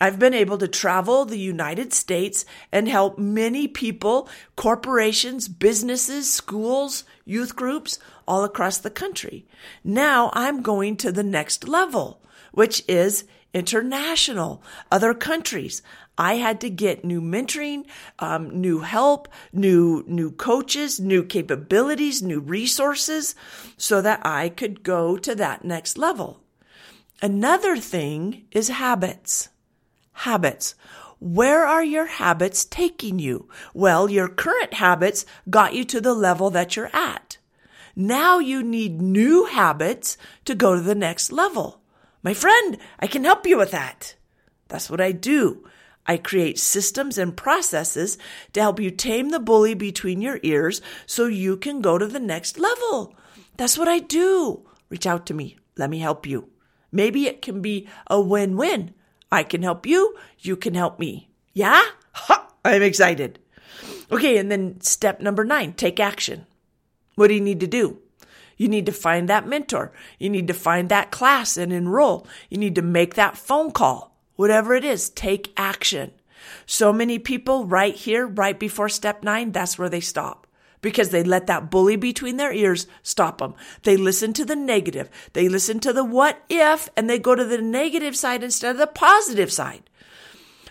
I've 0.00 0.18
been 0.18 0.34
able 0.34 0.58
to 0.58 0.68
travel 0.68 1.24
the 1.24 1.38
United 1.38 1.92
States 1.92 2.44
and 2.70 2.88
help 2.88 3.18
many 3.18 3.66
people, 3.66 4.28
corporations, 4.54 5.48
businesses, 5.48 6.32
schools, 6.32 7.04
youth 7.24 7.56
groups 7.56 7.98
all 8.26 8.44
across 8.44 8.78
the 8.78 8.90
country. 8.90 9.46
Now 9.82 10.30
I'm 10.34 10.62
going 10.62 10.96
to 10.98 11.10
the 11.10 11.24
next 11.24 11.66
level, 11.66 12.22
which 12.52 12.84
is 12.86 13.24
international, 13.52 14.62
other 14.92 15.14
countries. 15.14 15.82
I 16.16 16.34
had 16.34 16.60
to 16.60 16.70
get 16.70 17.04
new 17.04 17.20
mentoring, 17.20 17.86
um, 18.18 18.60
new 18.60 18.80
help, 18.80 19.28
new 19.52 20.04
new 20.06 20.30
coaches, 20.30 21.00
new 21.00 21.24
capabilities, 21.24 22.22
new 22.22 22.40
resources, 22.40 23.34
so 23.76 24.00
that 24.02 24.24
I 24.24 24.48
could 24.48 24.82
go 24.82 25.16
to 25.16 25.34
that 25.36 25.64
next 25.64 25.96
level. 25.96 26.40
Another 27.22 27.76
thing 27.76 28.46
is 28.52 28.68
habits 28.68 29.48
habits. 30.18 30.74
Where 31.20 31.66
are 31.66 31.84
your 31.84 32.06
habits 32.06 32.64
taking 32.64 33.18
you? 33.18 33.48
Well, 33.74 34.08
your 34.08 34.28
current 34.28 34.74
habits 34.74 35.26
got 35.50 35.74
you 35.74 35.84
to 35.84 36.00
the 36.00 36.14
level 36.14 36.50
that 36.50 36.76
you're 36.76 36.94
at. 36.94 37.38
Now 37.96 38.38
you 38.38 38.62
need 38.62 39.02
new 39.02 39.46
habits 39.46 40.16
to 40.44 40.54
go 40.54 40.76
to 40.76 40.80
the 40.80 40.94
next 40.94 41.32
level. 41.32 41.80
My 42.22 42.34
friend, 42.34 42.78
I 43.00 43.06
can 43.06 43.24
help 43.24 43.46
you 43.46 43.58
with 43.58 43.72
that. 43.72 44.14
That's 44.68 44.88
what 44.88 45.00
I 45.00 45.12
do. 45.12 45.66
I 46.06 46.16
create 46.16 46.58
systems 46.58 47.18
and 47.18 47.36
processes 47.36 48.16
to 48.52 48.60
help 48.60 48.80
you 48.80 48.90
tame 48.90 49.30
the 49.30 49.40
bully 49.40 49.74
between 49.74 50.20
your 50.20 50.40
ears 50.42 50.80
so 51.06 51.26
you 51.26 51.56
can 51.56 51.82
go 51.82 51.98
to 51.98 52.06
the 52.06 52.20
next 52.20 52.58
level. 52.58 53.14
That's 53.56 53.76
what 53.76 53.88
I 53.88 53.98
do. 53.98 54.66
Reach 54.88 55.06
out 55.06 55.26
to 55.26 55.34
me. 55.34 55.58
Let 55.76 55.90
me 55.90 55.98
help 55.98 56.26
you. 56.26 56.48
Maybe 56.90 57.26
it 57.26 57.42
can 57.42 57.60
be 57.60 57.88
a 58.06 58.20
win 58.20 58.56
win. 58.56 58.94
I 59.30 59.42
can 59.42 59.62
help 59.62 59.86
you. 59.86 60.16
You 60.38 60.56
can 60.56 60.74
help 60.74 60.98
me. 60.98 61.30
Yeah? 61.52 61.82
Ha! 62.12 62.48
I'm 62.64 62.82
excited. 62.82 63.38
Okay. 64.10 64.38
And 64.38 64.50
then 64.50 64.80
step 64.80 65.20
number 65.20 65.44
nine, 65.44 65.72
take 65.72 66.00
action. 66.00 66.46
What 67.14 67.28
do 67.28 67.34
you 67.34 67.40
need 67.40 67.60
to 67.60 67.66
do? 67.66 67.98
You 68.56 68.68
need 68.68 68.86
to 68.86 68.92
find 68.92 69.28
that 69.28 69.46
mentor. 69.46 69.92
You 70.18 70.30
need 70.30 70.48
to 70.48 70.54
find 70.54 70.88
that 70.88 71.10
class 71.12 71.56
and 71.56 71.72
enroll. 71.72 72.26
You 72.50 72.58
need 72.58 72.74
to 72.74 72.82
make 72.82 73.14
that 73.14 73.38
phone 73.38 73.70
call. 73.70 74.16
Whatever 74.34 74.74
it 74.74 74.84
is, 74.84 75.10
take 75.10 75.52
action. 75.56 76.12
So 76.66 76.92
many 76.92 77.18
people 77.18 77.66
right 77.66 77.94
here, 77.94 78.26
right 78.26 78.58
before 78.58 78.88
step 78.88 79.22
nine, 79.22 79.52
that's 79.52 79.78
where 79.78 79.88
they 79.88 80.00
stop 80.00 80.47
because 80.80 81.10
they 81.10 81.22
let 81.22 81.46
that 81.46 81.70
bully 81.70 81.96
between 81.96 82.36
their 82.36 82.52
ears 82.52 82.86
stop 83.02 83.38
them. 83.38 83.54
They 83.82 83.96
listen 83.96 84.32
to 84.34 84.44
the 84.44 84.56
negative. 84.56 85.10
They 85.32 85.48
listen 85.48 85.80
to 85.80 85.92
the 85.92 86.04
what 86.04 86.42
if 86.48 86.88
and 86.96 87.08
they 87.08 87.18
go 87.18 87.34
to 87.34 87.44
the 87.44 87.62
negative 87.62 88.16
side 88.16 88.42
instead 88.42 88.72
of 88.72 88.78
the 88.78 88.86
positive 88.86 89.52
side. 89.52 89.88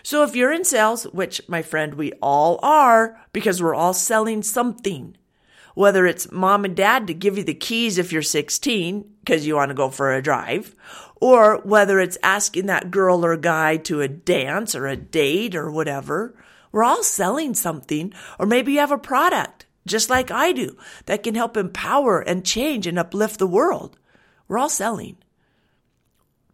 So 0.02 0.22
if 0.22 0.34
you're 0.34 0.52
in 0.52 0.64
sales, 0.64 1.04
which 1.04 1.46
my 1.48 1.62
friend, 1.62 1.94
we 1.94 2.12
all 2.22 2.58
are 2.62 3.20
because 3.32 3.62
we're 3.62 3.74
all 3.74 3.92
selling 3.92 4.42
something, 4.42 5.16
whether 5.74 6.06
it's 6.06 6.32
mom 6.32 6.64
and 6.64 6.74
dad 6.74 7.06
to 7.08 7.14
give 7.14 7.36
you 7.36 7.44
the 7.44 7.54
keys 7.54 7.98
if 7.98 8.12
you're 8.12 8.22
16 8.22 9.04
because 9.20 9.46
you 9.46 9.56
want 9.56 9.68
to 9.68 9.74
go 9.74 9.90
for 9.90 10.14
a 10.14 10.22
drive, 10.22 10.74
or 11.20 11.60
whether 11.64 12.00
it's 12.00 12.16
asking 12.22 12.66
that 12.66 12.90
girl 12.90 13.24
or 13.24 13.36
guy 13.36 13.76
to 13.76 14.00
a 14.00 14.08
dance 14.08 14.74
or 14.74 14.86
a 14.86 14.96
date 14.96 15.54
or 15.54 15.70
whatever, 15.70 16.34
we're 16.72 16.84
all 16.84 17.02
selling 17.02 17.54
something, 17.54 18.12
or 18.38 18.46
maybe 18.46 18.72
you 18.72 18.78
have 18.78 18.92
a 18.92 18.98
product, 18.98 19.57
just 19.88 20.10
like 20.10 20.30
I 20.30 20.52
do, 20.52 20.76
that 21.06 21.22
can 21.22 21.34
help 21.34 21.56
empower 21.56 22.20
and 22.20 22.44
change 22.44 22.86
and 22.86 22.98
uplift 22.98 23.38
the 23.38 23.46
world. 23.46 23.98
We're 24.46 24.58
all 24.58 24.68
selling. 24.68 25.16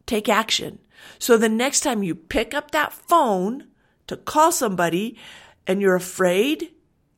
Take 0.06 0.28
action. 0.28 0.80
So 1.18 1.36
the 1.36 1.48
next 1.48 1.80
time 1.80 2.02
you 2.02 2.14
pick 2.14 2.54
up 2.54 2.70
that 2.70 2.92
phone 2.92 3.68
to 4.06 4.16
call 4.16 4.52
somebody 4.52 5.16
and 5.66 5.80
you're 5.80 5.94
afraid, 5.94 6.70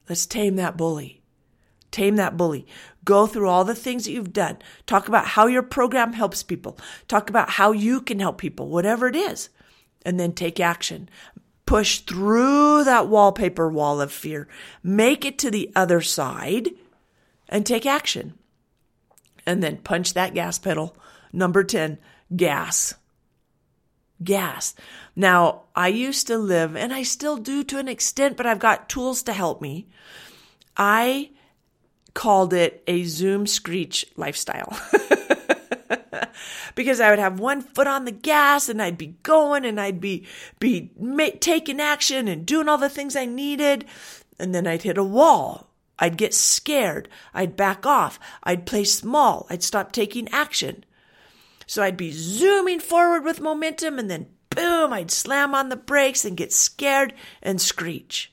let's 0.09 0.27
tame 0.27 0.57
that 0.57 0.77
bully. 0.77 1.23
Tame 1.91 2.17
that 2.17 2.37
bully. 2.37 2.67
Go 3.05 3.27
through 3.27 3.49
all 3.49 3.65
the 3.65 3.75
things 3.75 4.05
that 4.05 4.13
you've 4.13 4.33
done. 4.33 4.59
Talk 4.87 5.09
about 5.09 5.27
how 5.27 5.47
your 5.47 5.63
program 5.63 6.13
helps 6.13 6.43
people. 6.43 6.79
Talk 7.09 7.31
about 7.31 7.51
how 7.51 7.73
you 7.73 8.01
can 8.01 8.21
help 8.21 8.39
people, 8.39 8.69
whatever 8.69 9.07
it 9.07 9.17
is. 9.17 9.49
And 10.05 10.21
then 10.21 10.33
take 10.33 10.61
action. 10.61 11.09
Push 11.67 12.01
through 12.01 12.85
that 12.85 13.09
wallpaper 13.09 13.69
wall 13.69 14.01
of 14.01 14.13
fear. 14.13 14.49
Make 14.83 15.25
it 15.25 15.39
to 15.41 15.51
the 15.51 15.71
other 15.75 16.01
side 16.01 16.71
and 17.49 17.67
take 17.67 17.85
action. 17.85 18.35
And 19.45 19.63
then 19.63 19.79
punch 19.79 20.15
that 20.15 20.35
gas 20.35 20.59
pedal. 20.59 20.97
Number 21.33 21.63
10, 21.65 21.99
gas 22.35 22.95
gas. 24.23 24.75
Now, 25.15 25.63
I 25.75 25.89
used 25.89 26.27
to 26.29 26.39
live, 26.39 26.77
and 26.77 26.93
I 26.93 27.03
still 27.03 27.37
do 27.37 27.65
to 27.65 27.79
an 27.79 27.89
extent, 27.89 28.37
but 28.37 28.47
I've 28.47 28.59
got 28.59 28.89
tools 28.89 29.23
to 29.25 29.33
help 29.33 29.61
me. 29.61 29.89
I 30.77 31.31
called 32.15 32.53
it 32.53 32.83
a 32.87 33.05
Zoom 33.05 33.47
screech 33.47 34.07
lifestyle. 34.17 34.79
because 36.75 37.01
I 37.01 37.11
would 37.11 37.19
have 37.19 37.41
one 37.41 37.63
foot 37.63 37.87
on 37.87 38.05
the 38.05 38.13
gas 38.13 38.69
and 38.69 38.81
I'd 38.81 38.99
be 38.99 39.17
going 39.23 39.65
and 39.65 39.81
I'd 39.81 40.01
be 40.01 40.27
be 40.59 40.91
ma- 40.99 41.29
taking 41.41 41.81
action 41.81 42.29
and 42.29 42.47
doing 42.47 42.69
all 42.69 42.79
the 42.79 42.89
things 42.89 43.17
I 43.17 43.27
needed 43.27 43.85
and 44.39 44.55
then 44.55 44.67
I'd 44.67 44.83
hit 44.83 44.99
a 44.99 45.05
wall. 45.05 45.71
I'd 45.99 46.19
get 46.19 46.35
scared. 46.35 47.09
I'd 47.33 47.57
back 47.57 47.87
off. 47.87 48.21
I'd 48.43 48.67
play 48.67 48.85
small. 48.85 49.47
I'd 49.49 49.63
stop 49.63 49.93
taking 49.93 50.29
action. 50.29 50.85
So 51.67 51.83
I'd 51.83 51.97
be 51.97 52.13
zooming 52.13 52.81
forward 52.81 53.25
with 53.25 53.41
momentum 53.41 53.99
and 53.99 54.11
then 54.11 54.27
boom, 54.51 54.93
I'd 54.93 55.11
slam 55.11 55.55
on 55.55 55.69
the 55.69 55.77
brakes 55.77 56.25
and 56.25 56.37
get 56.37 56.53
scared 56.53 57.13
and 57.43 57.61
screech. 57.61 58.33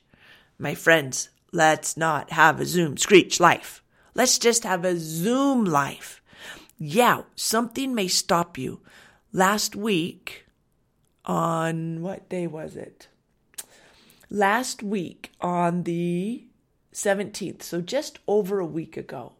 My 0.57 0.75
friends, 0.75 1.29
let's 1.51 1.97
not 1.97 2.31
have 2.31 2.59
a 2.59 2.65
zoom 2.65 2.97
screech 2.97 3.39
life. 3.39 3.83
Let's 4.15 4.37
just 4.37 4.63
have 4.63 4.85
a 4.85 4.97
zoom 4.97 5.65
life. 5.65 6.21
Yeah, 6.85 7.21
something 7.37 7.95
may 7.95 8.09
stop 8.09 8.57
you. 8.57 8.81
Last 9.31 9.73
week, 9.73 10.45
on 11.23 12.01
what 12.01 12.27
day 12.27 12.45
was 12.45 12.75
it? 12.75 13.07
Last 14.29 14.83
week 14.83 15.31
on 15.39 15.83
the 15.83 16.43
17th, 16.93 17.63
so 17.63 17.79
just 17.79 18.19
over 18.27 18.59
a 18.59 18.65
week 18.65 18.97
ago, 18.97 19.31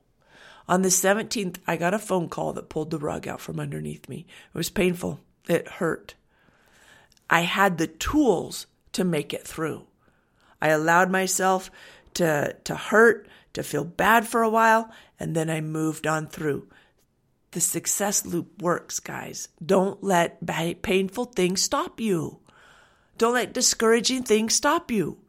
on 0.69 0.83
the 0.83 0.87
17th, 0.87 1.57
I 1.67 1.75
got 1.75 1.93
a 1.93 1.99
phone 1.99 2.29
call 2.29 2.53
that 2.53 2.69
pulled 2.69 2.91
the 2.91 2.97
rug 2.97 3.27
out 3.27 3.41
from 3.41 3.59
underneath 3.59 4.07
me. 4.07 4.25
It 4.55 4.57
was 4.57 4.69
painful. 4.69 5.19
It 5.49 5.67
hurt. 5.67 6.15
I 7.29 7.41
had 7.41 7.77
the 7.77 7.87
tools 7.87 8.67
to 8.93 9.03
make 9.03 9.33
it 9.33 9.45
through. 9.45 9.85
I 10.61 10.69
allowed 10.69 11.11
myself 11.11 11.69
to, 12.13 12.55
to 12.63 12.75
hurt, 12.75 13.27
to 13.51 13.63
feel 13.63 13.83
bad 13.83 14.25
for 14.25 14.43
a 14.43 14.49
while, 14.49 14.89
and 15.19 15.35
then 15.35 15.49
I 15.49 15.59
moved 15.59 16.07
on 16.07 16.27
through. 16.27 16.69
The 17.53 17.61
success 17.61 18.25
loop 18.25 18.61
works, 18.61 18.99
guys. 18.99 19.47
Don't 19.63 20.03
let 20.03 20.45
painful 20.81 21.25
things 21.25 21.61
stop 21.61 21.99
you. 21.99 22.39
Don't 23.17 23.35
let 23.35 23.53
discouraging 23.53 24.23
things 24.23 24.55
stop 24.55 24.91
you. 24.91 25.19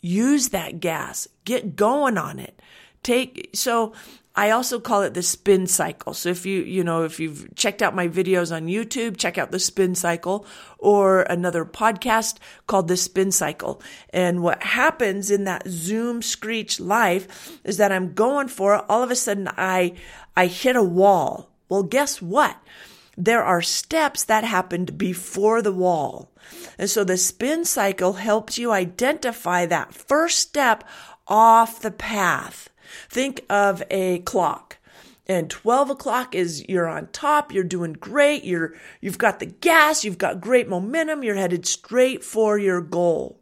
Use 0.00 0.48
that 0.50 0.80
gas. 0.80 1.28
Get 1.44 1.76
going 1.76 2.18
on 2.18 2.38
it. 2.38 2.60
Take, 3.02 3.50
so 3.54 3.92
I 4.38 4.50
also 4.52 4.78
call 4.78 5.02
it 5.02 5.14
the 5.14 5.22
spin 5.24 5.66
cycle. 5.66 6.14
So 6.14 6.28
if 6.28 6.46
you, 6.46 6.62
you 6.62 6.84
know, 6.84 7.02
if 7.02 7.18
you've 7.18 7.52
checked 7.56 7.82
out 7.82 7.96
my 7.96 8.06
videos 8.06 8.54
on 8.54 8.68
YouTube, 8.68 9.16
check 9.16 9.36
out 9.36 9.50
the 9.50 9.58
spin 9.58 9.96
cycle 9.96 10.46
or 10.78 11.22
another 11.22 11.64
podcast 11.64 12.36
called 12.68 12.86
the 12.86 12.96
spin 12.96 13.32
cycle. 13.32 13.82
And 14.10 14.40
what 14.40 14.62
happens 14.62 15.32
in 15.32 15.42
that 15.44 15.66
Zoom 15.66 16.22
screech 16.22 16.78
life 16.78 17.58
is 17.64 17.78
that 17.78 17.90
I'm 17.90 18.14
going 18.14 18.46
for 18.46 18.76
it. 18.76 18.84
All 18.88 19.02
of 19.02 19.10
a 19.10 19.16
sudden 19.16 19.48
I, 19.56 19.94
I 20.36 20.46
hit 20.46 20.76
a 20.76 20.84
wall. 20.84 21.50
Well, 21.68 21.82
guess 21.82 22.22
what? 22.22 22.56
There 23.16 23.42
are 23.42 23.60
steps 23.60 24.22
that 24.22 24.44
happened 24.44 24.96
before 24.96 25.62
the 25.62 25.72
wall. 25.72 26.30
And 26.78 26.88
so 26.88 27.02
the 27.02 27.16
spin 27.16 27.64
cycle 27.64 28.12
helps 28.12 28.56
you 28.56 28.70
identify 28.70 29.66
that 29.66 29.94
first 29.94 30.38
step 30.38 30.84
off 31.26 31.80
the 31.80 31.90
path. 31.90 32.70
Think 33.08 33.44
of 33.48 33.82
a 33.90 34.20
clock. 34.20 34.78
And 35.26 35.50
12 35.50 35.90
o'clock 35.90 36.34
is 36.34 36.66
you're 36.68 36.88
on 36.88 37.08
top, 37.08 37.52
you're 37.52 37.62
doing 37.62 37.92
great, 37.92 38.44
you're, 38.44 38.74
you've 39.02 39.18
got 39.18 39.40
the 39.40 39.46
gas, 39.46 40.02
you've 40.02 40.16
got 40.16 40.40
great 40.40 40.68
momentum, 40.68 41.22
you're 41.22 41.34
headed 41.34 41.66
straight 41.66 42.24
for 42.24 42.58
your 42.58 42.80
goal. 42.80 43.38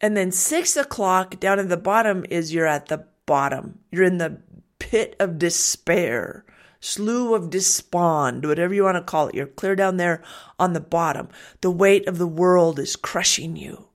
And 0.00 0.16
then 0.16 0.32
six 0.32 0.76
o'clock 0.76 1.38
down 1.38 1.58
at 1.58 1.68
the 1.68 1.76
bottom 1.76 2.24
is 2.30 2.54
you're 2.54 2.66
at 2.66 2.86
the 2.86 3.04
bottom. 3.26 3.78
You're 3.90 4.04
in 4.04 4.18
the 4.18 4.40
pit 4.78 5.14
of 5.20 5.38
despair, 5.38 6.44
slough 6.80 7.34
of 7.34 7.50
despond, 7.50 8.44
whatever 8.44 8.74
you 8.74 8.82
want 8.84 8.96
to 8.96 9.02
call 9.02 9.28
it. 9.28 9.34
You're 9.34 9.46
clear 9.46 9.76
down 9.76 9.98
there 9.98 10.22
on 10.58 10.72
the 10.72 10.80
bottom. 10.80 11.28
The 11.60 11.70
weight 11.70 12.08
of 12.08 12.18
the 12.18 12.26
world 12.26 12.78
is 12.78 12.96
crushing 12.96 13.56
you. 13.56 13.88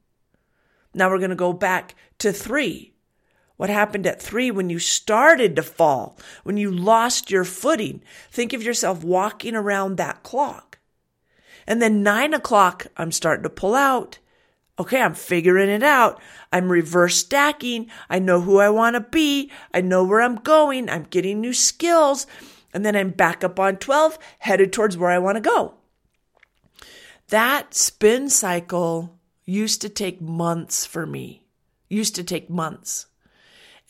Now 0.93 1.09
we're 1.09 1.17
going 1.17 1.29
to 1.31 1.35
go 1.35 1.53
back 1.53 1.95
to 2.19 2.31
three. 2.31 2.93
What 3.57 3.71
happened 3.71 4.05
at 4.05 4.21
three 4.21 4.51
when 4.51 4.69
you 4.69 4.77
started 4.77 5.55
to 5.55 5.63
fall, 5.63 6.17
when 6.43 6.57
you 6.57 6.71
lost 6.71 7.31
your 7.31 7.43
footing? 7.43 8.03
Think 8.31 8.53
of 8.53 8.61
yourself 8.61 9.03
walking 9.03 9.55
around 9.55 9.97
that 9.97 10.21
clock. 10.21 10.77
And 11.65 11.81
then 11.81 12.03
nine 12.03 12.35
o'clock, 12.35 12.87
I'm 12.95 13.11
starting 13.11 13.43
to 13.43 13.49
pull 13.49 13.73
out. 13.73 14.19
Okay, 14.79 15.01
I'm 15.01 15.15
figuring 15.15 15.69
it 15.69 15.81
out. 15.81 16.21
I'm 16.53 16.71
reverse 16.71 17.15
stacking. 17.15 17.89
I 18.11 18.19
know 18.19 18.41
who 18.41 18.59
I 18.59 18.69
want 18.69 18.93
to 18.93 19.01
be. 19.01 19.51
I 19.73 19.81
know 19.81 20.03
where 20.03 20.21
I'm 20.21 20.35
going. 20.35 20.87
I'm 20.87 21.07
getting 21.09 21.41
new 21.41 21.53
skills. 21.53 22.27
And 22.75 22.85
then 22.85 22.95
I'm 22.95 23.09
back 23.09 23.43
up 23.43 23.59
on 23.59 23.77
12, 23.77 24.19
headed 24.39 24.71
towards 24.71 24.95
where 24.95 25.09
I 25.09 25.17
want 25.17 25.35
to 25.35 25.41
go. 25.41 25.73
That 27.29 27.73
spin 27.73 28.29
cycle 28.29 29.17
used 29.45 29.81
to 29.81 29.89
take 29.89 30.21
months 30.21 30.85
for 30.85 31.07
me. 31.07 31.43
Used 31.89 32.13
to 32.15 32.23
take 32.23 32.51
months 32.51 33.07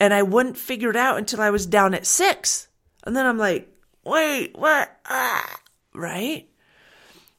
and 0.00 0.14
I 0.14 0.22
wouldn't 0.22 0.56
figure 0.56 0.90
it 0.90 0.96
out 0.96 1.18
until 1.18 1.40
I 1.40 1.50
was 1.50 1.66
down 1.66 1.94
at 1.94 2.06
six. 2.06 2.68
And 3.04 3.16
then 3.16 3.26
I'm 3.26 3.38
like, 3.38 3.72
wait, 4.04 4.56
what? 4.56 4.96
Ah, 5.06 5.60
right? 5.94 6.48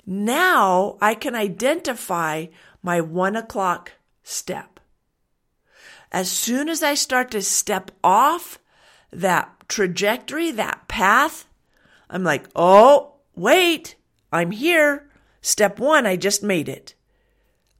Now 0.06 0.98
I 1.02 1.16
can 1.16 1.36
identify 1.36 2.48
my 2.82 3.02
one 3.02 3.36
o'clock 3.36 3.94
step. 4.24 4.80
As 6.12 6.32
soon 6.32 6.70
as 6.70 6.82
I 6.82 6.96
start 6.96 7.32
to 7.32 7.42
step 7.42 7.92
off 8.04 8.60
that 9.12 9.68
trajectory, 9.68 10.52
that 10.52 10.88
path, 10.88 11.48
I'm 12.10 12.24
like, 12.24 12.48
oh, 12.56 13.14
wait, 13.36 13.96
I'm 14.32 14.52
here. 14.52 15.10
Step 15.42 15.80
one, 15.80 16.06
I 16.06 16.16
just 16.16 16.42
made 16.42 16.68
it. 16.68 16.96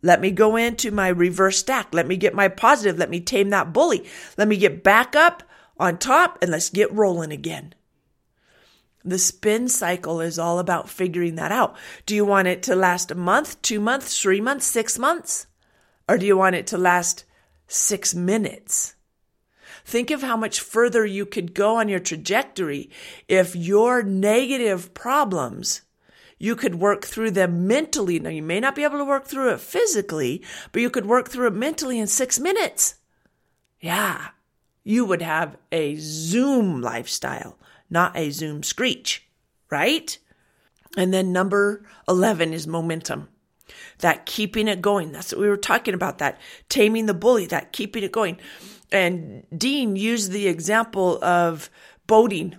Let 0.02 0.22
me 0.22 0.32
go 0.32 0.56
into 0.56 0.92
my 0.92 1.10
reverse 1.10 1.58
stack. 1.58 1.94
Let 1.94 2.08
me 2.08 2.16
get 2.16 2.34
my 2.34 2.48
positive. 2.48 2.98
Let 2.98 3.10
me 3.10 3.20
tame 3.20 3.50
that 3.50 3.74
bully. 3.74 4.06
Let 4.38 4.48
me 4.48 4.58
get 4.58 4.84
back 4.84 5.16
up 5.16 5.44
on 5.78 5.98
top 5.98 6.38
and 6.42 6.52
let's 6.52 6.70
get 6.70 6.92
rolling 6.94 7.32
again. 7.32 7.74
The 9.04 9.20
spin 9.20 9.70
cycle 9.70 10.20
is 10.20 10.38
all 10.38 10.60
about 10.60 10.90
figuring 10.90 11.36
that 11.36 11.52
out. 11.52 11.76
Do 12.06 12.16
you 12.16 12.26
want 12.26 12.48
it 12.48 12.64
to 12.64 12.76
last 12.76 13.12
a 13.12 13.16
month, 13.16 13.62
two 13.62 13.80
months, 13.80 14.20
three 14.22 14.42
months, 14.42 14.66
six 14.66 15.00
months? 15.00 15.48
Or 16.08 16.18
do 16.18 16.26
you 16.26 16.38
want 16.38 16.56
it 16.56 16.68
to 16.68 16.78
last 16.78 17.24
six 17.68 18.14
minutes? 18.14 18.96
Think 19.86 20.12
of 20.12 20.22
how 20.22 20.36
much 20.36 20.60
further 20.60 21.06
you 21.06 21.26
could 21.26 21.54
go 21.54 21.78
on 21.78 21.88
your 21.88 22.00
trajectory 22.00 22.90
if 23.28 23.56
your 23.56 24.04
negative 24.04 24.94
problems 24.94 25.82
you 26.40 26.56
could 26.56 26.76
work 26.76 27.06
through 27.06 27.32
them 27.32 27.68
mentally. 27.68 28.20
Now, 28.20 28.30
you 28.30 28.42
may 28.42 28.60
not 28.60 28.76
be 28.76 28.84
able 28.84 28.98
to 28.98 29.06
work 29.06 29.26
through 29.26 29.54
it 29.54 29.60
physically, 29.60 30.42
but 30.72 30.82
you 30.82 30.90
could 30.90 31.06
work 31.06 31.30
through 31.30 31.48
it 31.48 31.54
mentally 31.54 32.00
in 32.00 32.08
six 32.08 32.40
minutes. 32.40 32.96
Yeah, 33.82 34.30
you 34.84 35.06
would 35.06 35.22
have 35.22 35.58
a 35.72 35.98
Zoom 35.98 36.82
lifestyle, 36.82 37.60
not 37.90 38.18
a 38.18 38.32
Zoom 38.32 38.64
screech, 38.64 39.28
right? 39.70 40.18
And 40.98 41.14
then 41.14 41.32
number 41.32 41.86
11 42.08 42.54
is 42.54 42.66
momentum. 42.66 43.28
that 44.00 44.26
keeping 44.26 44.68
it 44.68 44.82
going. 44.82 45.12
That's 45.12 45.32
what 45.32 45.42
we 45.42 45.50
were 45.50 45.58
talking 45.58 45.94
about, 45.94 46.18
that 46.20 46.40
taming 46.68 47.06
the 47.06 47.14
bully, 47.14 47.46
that 47.48 47.72
keeping 47.72 48.04
it 48.04 48.12
going. 48.12 48.38
And 48.92 49.46
Dean 49.56 49.96
used 49.96 50.32
the 50.32 50.48
example 50.48 51.24
of 51.24 51.70
boating 52.08 52.58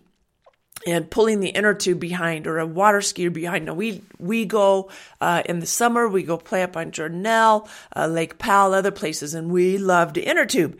and 0.86 1.10
pulling 1.10 1.40
the 1.40 1.50
inner 1.50 1.74
tube 1.74 2.00
behind 2.00 2.46
or 2.46 2.58
a 2.58 2.66
water 2.66 3.00
skier 3.00 3.32
behind. 3.32 3.66
Now 3.66 3.74
we 3.74 4.02
we 4.18 4.44
go 4.44 4.90
uh, 5.20 5.42
in 5.44 5.60
the 5.60 5.66
summer. 5.66 6.08
We 6.08 6.22
go 6.22 6.38
play 6.38 6.62
up 6.62 6.76
on 6.76 6.90
Jordanelle, 6.90 7.68
uh, 7.94 8.06
Lake 8.06 8.38
Powell, 8.38 8.74
other 8.74 8.90
places, 8.90 9.34
and 9.34 9.50
we 9.50 9.78
love 9.78 10.14
the 10.14 10.22
inner 10.22 10.46
tube. 10.46 10.78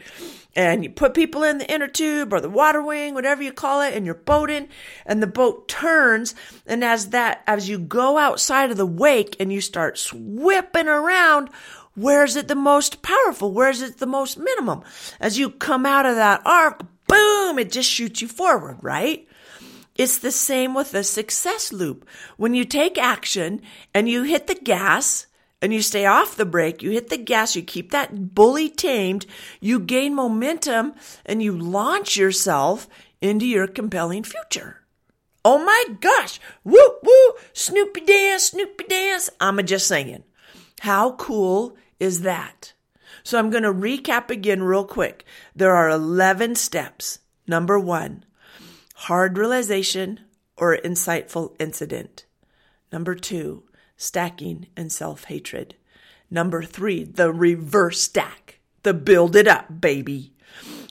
And 0.56 0.82
you 0.82 0.90
put 0.90 1.14
people 1.14 1.44
in 1.44 1.58
the 1.58 1.72
inner 1.72 1.86
tube 1.86 2.32
or 2.32 2.40
the 2.40 2.50
water 2.50 2.82
wing, 2.82 3.14
whatever 3.14 3.42
you 3.42 3.52
call 3.52 3.82
it, 3.82 3.94
and 3.94 4.04
you're 4.04 4.16
boating, 4.16 4.68
and 5.06 5.22
the 5.22 5.28
boat 5.28 5.68
turns. 5.68 6.34
And 6.66 6.82
as 6.82 7.10
that, 7.10 7.42
as 7.46 7.68
you 7.68 7.78
go 7.78 8.18
outside 8.18 8.70
of 8.70 8.76
the 8.76 8.86
wake 8.86 9.36
and 9.38 9.52
you 9.52 9.60
start 9.60 10.04
whipping 10.12 10.88
around, 10.88 11.50
where's 11.94 12.34
it 12.34 12.48
the 12.48 12.56
most 12.56 13.00
powerful? 13.00 13.52
Where's 13.52 13.80
it 13.80 13.98
the 13.98 14.06
most 14.06 14.38
minimum? 14.38 14.82
As 15.20 15.38
you 15.38 15.50
come 15.50 15.86
out 15.86 16.06
of 16.06 16.16
that 16.16 16.42
arc, 16.44 16.82
boom, 17.06 17.58
it 17.58 17.70
just 17.70 17.88
shoots 17.88 18.20
you 18.20 18.26
forward, 18.26 18.78
right? 18.82 19.28
It's 20.00 20.16
the 20.16 20.32
same 20.32 20.72
with 20.72 20.92
the 20.92 21.04
success 21.04 21.74
loop. 21.74 22.08
When 22.38 22.54
you 22.54 22.64
take 22.64 22.96
action 22.96 23.60
and 23.92 24.08
you 24.08 24.22
hit 24.22 24.46
the 24.46 24.54
gas 24.54 25.26
and 25.60 25.74
you 25.74 25.82
stay 25.82 26.06
off 26.06 26.38
the 26.38 26.46
brake, 26.46 26.80
you 26.80 26.92
hit 26.92 27.10
the 27.10 27.18
gas, 27.18 27.54
you 27.54 27.60
keep 27.60 27.90
that 27.90 28.34
bully 28.34 28.70
tamed, 28.70 29.26
you 29.60 29.78
gain 29.78 30.14
momentum 30.14 30.94
and 31.26 31.42
you 31.42 31.52
launch 31.52 32.16
yourself 32.16 32.88
into 33.20 33.44
your 33.44 33.66
compelling 33.66 34.24
future. 34.24 34.78
Oh 35.44 35.62
my 35.62 35.84
gosh. 36.00 36.40
Woo, 36.64 36.78
woo. 37.02 37.32
Snoopy 37.52 38.00
dance, 38.00 38.44
Snoopy 38.44 38.84
dance. 38.84 39.28
I'm 39.38 39.62
just 39.66 39.86
saying. 39.86 40.24
How 40.80 41.12
cool 41.12 41.76
is 41.98 42.22
that? 42.22 42.72
So 43.22 43.38
I'm 43.38 43.50
going 43.50 43.64
to 43.64 43.74
recap 43.74 44.30
again 44.30 44.62
real 44.62 44.86
quick. 44.86 45.26
There 45.54 45.76
are 45.76 45.90
11 45.90 46.54
steps. 46.54 47.18
Number 47.46 47.78
one, 47.78 48.24
hard 49.04 49.38
realization 49.38 50.20
or 50.58 50.76
insightful 50.76 51.56
incident. 51.58 52.26
Number 52.92 53.14
two, 53.14 53.62
stacking 53.96 54.66
and 54.76 54.92
self 54.92 55.24
hatred. 55.24 55.74
Number 56.30 56.62
three, 56.62 57.04
the 57.04 57.32
reverse 57.32 58.02
stack, 58.02 58.60
the 58.82 58.92
build 58.92 59.36
it 59.36 59.48
up, 59.48 59.80
baby. 59.80 60.34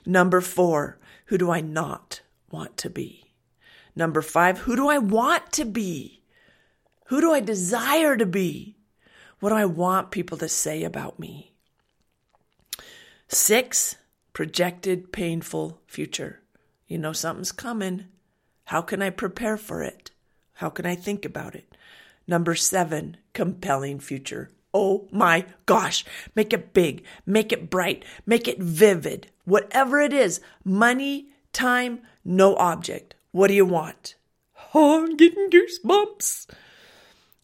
Number 0.04 0.40
four, 0.40 0.98
who 1.26 1.38
do 1.38 1.52
I 1.52 1.60
not 1.60 2.22
want 2.50 2.76
to 2.78 2.90
be? 2.90 3.32
Number 3.94 4.22
five, 4.22 4.58
who 4.58 4.74
do 4.74 4.88
I 4.88 4.98
want 4.98 5.52
to 5.52 5.64
be? 5.64 6.24
Who 7.06 7.20
do 7.20 7.32
I 7.32 7.38
desire 7.38 8.16
to 8.16 8.26
be? 8.26 8.76
What 9.38 9.50
do 9.50 9.54
I 9.54 9.66
want 9.66 10.10
people 10.10 10.36
to 10.38 10.48
say 10.48 10.82
about 10.82 11.20
me? 11.20 11.52
Six, 13.28 13.96
projected 14.32 15.12
painful 15.12 15.80
future. 15.86 16.39
You 16.90 16.98
know 16.98 17.12
something's 17.12 17.52
coming. 17.52 18.06
How 18.64 18.82
can 18.82 19.00
I 19.00 19.10
prepare 19.10 19.56
for 19.56 19.80
it? 19.80 20.10
How 20.54 20.70
can 20.70 20.86
I 20.86 20.96
think 20.96 21.24
about 21.24 21.54
it? 21.54 21.76
Number 22.26 22.56
seven, 22.56 23.16
compelling 23.32 24.00
future. 24.00 24.50
Oh 24.74 25.06
my 25.12 25.44
gosh. 25.66 26.04
Make 26.34 26.52
it 26.52 26.74
big. 26.74 27.04
Make 27.24 27.52
it 27.52 27.70
bright. 27.70 28.04
Make 28.26 28.48
it 28.48 28.58
vivid. 28.58 29.28
Whatever 29.44 30.00
it 30.00 30.12
is. 30.12 30.40
Money, 30.64 31.28
time, 31.52 32.00
no 32.24 32.56
object. 32.56 33.14
What 33.30 33.46
do 33.46 33.54
you 33.54 33.64
want? 33.64 34.16
Oh, 34.74 35.04
I'm 35.04 35.16
getting 35.16 35.48
goosebumps. 35.48 36.48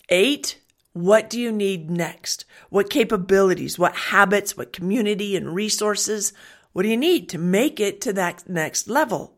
Eight, 0.08 0.58
what 0.92 1.30
do 1.30 1.38
you 1.40 1.52
need 1.52 1.88
next? 1.88 2.46
What 2.68 2.90
capabilities, 2.90 3.78
what 3.78 3.94
habits, 3.94 4.56
what 4.56 4.72
community 4.72 5.36
and 5.36 5.54
resources? 5.54 6.32
What 6.72 6.82
do 6.82 6.88
you 6.88 6.96
need 6.96 7.28
to 7.28 7.38
make 7.38 7.78
it 7.78 8.00
to 8.00 8.12
that 8.14 8.48
next 8.48 8.88
level? 8.88 9.35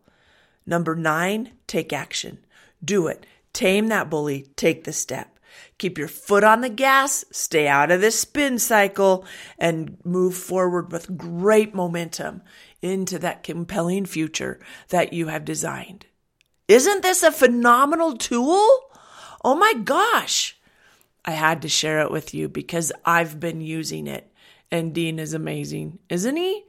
Number 0.68 0.94
nine, 0.94 1.52
take 1.66 1.94
action. 1.94 2.44
Do 2.84 3.06
it. 3.06 3.24
Tame 3.54 3.88
that 3.88 4.10
bully. 4.10 4.48
Take 4.54 4.84
the 4.84 4.92
step. 4.92 5.38
Keep 5.78 5.96
your 5.96 6.08
foot 6.08 6.44
on 6.44 6.60
the 6.60 6.68
gas, 6.68 7.24
stay 7.32 7.66
out 7.66 7.90
of 7.90 8.02
this 8.02 8.20
spin 8.20 8.58
cycle, 8.58 9.24
and 9.58 9.96
move 10.04 10.34
forward 10.36 10.92
with 10.92 11.16
great 11.16 11.74
momentum 11.74 12.42
into 12.82 13.18
that 13.18 13.42
compelling 13.42 14.04
future 14.04 14.60
that 14.90 15.14
you 15.14 15.28
have 15.28 15.46
designed. 15.46 16.04
Isn't 16.68 17.02
this 17.02 17.22
a 17.22 17.32
phenomenal 17.32 18.18
tool? 18.18 18.90
Oh 19.42 19.54
my 19.54 19.72
gosh. 19.72 20.54
I 21.24 21.30
had 21.30 21.62
to 21.62 21.68
share 21.68 22.00
it 22.00 22.10
with 22.10 22.34
you 22.34 22.46
because 22.46 22.92
I've 23.06 23.40
been 23.40 23.62
using 23.62 24.06
it. 24.06 24.30
And 24.70 24.94
Dean 24.94 25.18
is 25.18 25.32
amazing, 25.32 25.98
isn't 26.10 26.36
he? 26.36 26.64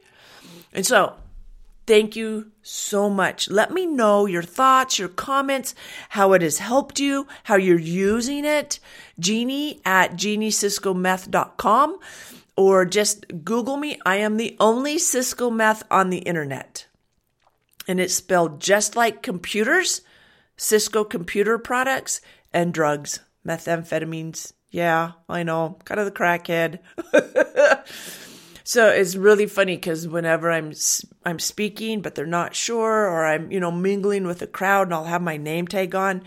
And 0.72 0.86
so 0.86 1.16
Thank 1.90 2.14
you 2.14 2.52
so 2.62 3.10
much. 3.10 3.50
Let 3.50 3.72
me 3.72 3.84
know 3.84 4.26
your 4.26 4.44
thoughts, 4.44 4.96
your 4.96 5.08
comments, 5.08 5.74
how 6.10 6.34
it 6.34 6.42
has 6.42 6.58
helped 6.58 7.00
you, 7.00 7.26
how 7.42 7.56
you're 7.56 7.80
using 7.80 8.44
it. 8.44 8.78
Jeannie 9.18 9.80
at 9.84 10.12
jeannieciscometh.com 10.12 11.98
or 12.56 12.84
just 12.84 13.26
Google 13.42 13.76
me. 13.76 13.98
I 14.06 14.18
am 14.18 14.36
the 14.36 14.56
only 14.60 14.98
Cisco 14.98 15.50
meth 15.50 15.82
on 15.90 16.10
the 16.10 16.18
internet. 16.18 16.86
And 17.88 17.98
it's 17.98 18.14
spelled 18.14 18.60
just 18.60 18.94
like 18.94 19.20
computers, 19.20 20.02
Cisco 20.56 21.02
computer 21.02 21.58
products, 21.58 22.20
and 22.52 22.72
drugs, 22.72 23.18
methamphetamines. 23.44 24.52
Yeah, 24.70 25.14
I 25.28 25.42
know, 25.42 25.76
kind 25.84 25.98
of 25.98 26.06
the 26.06 26.12
crackhead. 26.12 26.78
So 28.70 28.86
it's 28.86 29.16
really 29.16 29.46
funny 29.46 29.74
because 29.74 30.06
whenever 30.06 30.48
I'm 30.48 30.72
I'm 31.24 31.40
speaking, 31.40 32.02
but 32.02 32.14
they're 32.14 32.24
not 32.24 32.54
sure, 32.54 33.08
or 33.08 33.26
I'm 33.26 33.50
you 33.50 33.58
know 33.58 33.72
mingling 33.72 34.28
with 34.28 34.42
a 34.42 34.46
crowd, 34.46 34.86
and 34.86 34.94
I'll 34.94 35.06
have 35.06 35.22
my 35.22 35.38
name 35.38 35.66
tag 35.66 35.92
on, 35.96 36.22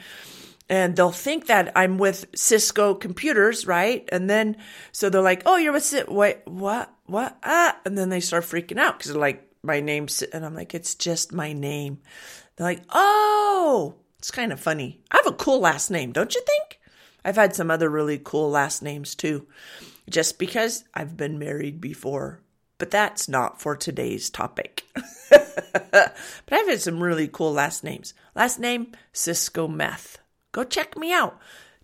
and 0.67 0.93
they'll 0.93 1.13
think 1.13 1.47
that 1.47 1.71
I'm 1.73 1.97
with 1.97 2.25
Cisco 2.35 2.95
Computers, 2.95 3.65
right? 3.65 4.03
And 4.11 4.29
then 4.29 4.57
so 4.91 5.09
they're 5.09 5.21
like, 5.21 5.43
"Oh, 5.45 5.55
you're 5.55 5.71
with 5.71 5.85
Cisco? 5.85 6.13
Wait, 6.13 6.39
what? 6.43 6.93
What? 7.05 7.37
Ah!" 7.45 7.77
And 7.85 7.97
then 7.97 8.09
they 8.09 8.19
start 8.19 8.43
freaking 8.43 8.77
out 8.77 8.97
because 8.97 9.15
like, 9.15 9.49
"My 9.63 9.79
name's," 9.79 10.21
and 10.21 10.45
I'm 10.45 10.53
like, 10.53 10.73
"It's 10.75 10.95
just 10.95 11.31
my 11.31 11.53
name." 11.53 11.99
They're 12.57 12.67
like, 12.67 12.83
"Oh." 12.89 13.95
It's 14.19 14.31
kind 14.31 14.51
of 14.51 14.59
funny. 14.59 14.99
I 15.11 15.21
have 15.23 15.27
a 15.27 15.37
cool 15.37 15.61
last 15.61 15.89
name, 15.89 16.11
don't 16.11 16.35
you 16.35 16.41
think? 16.41 16.81
I've 17.23 17.37
had 17.37 17.55
some 17.55 17.71
other 17.71 17.89
really 17.89 18.19
cool 18.21 18.49
last 18.49 18.83
names 18.83 19.15
too 19.15 19.47
just 20.09 20.39
because 20.39 20.83
I've 20.93 21.17
been 21.17 21.39
married 21.39 21.81
before. 21.81 22.41
But 22.77 22.91
that's 22.91 23.29
not 23.29 23.61
for 23.61 23.75
today's 23.75 24.29
topic. 24.29 24.83
but 25.29 26.15
I've 26.51 26.67
had 26.67 26.81
some 26.81 27.01
really 27.01 27.27
cool 27.27 27.53
last 27.53 27.83
names. 27.83 28.13
Last 28.35 28.59
name, 28.59 28.91
Cisco 29.11 29.67
Meth. 29.67 30.17
Go 30.51 30.63
check 30.63 30.97
me 30.97 31.13
out. 31.13 31.39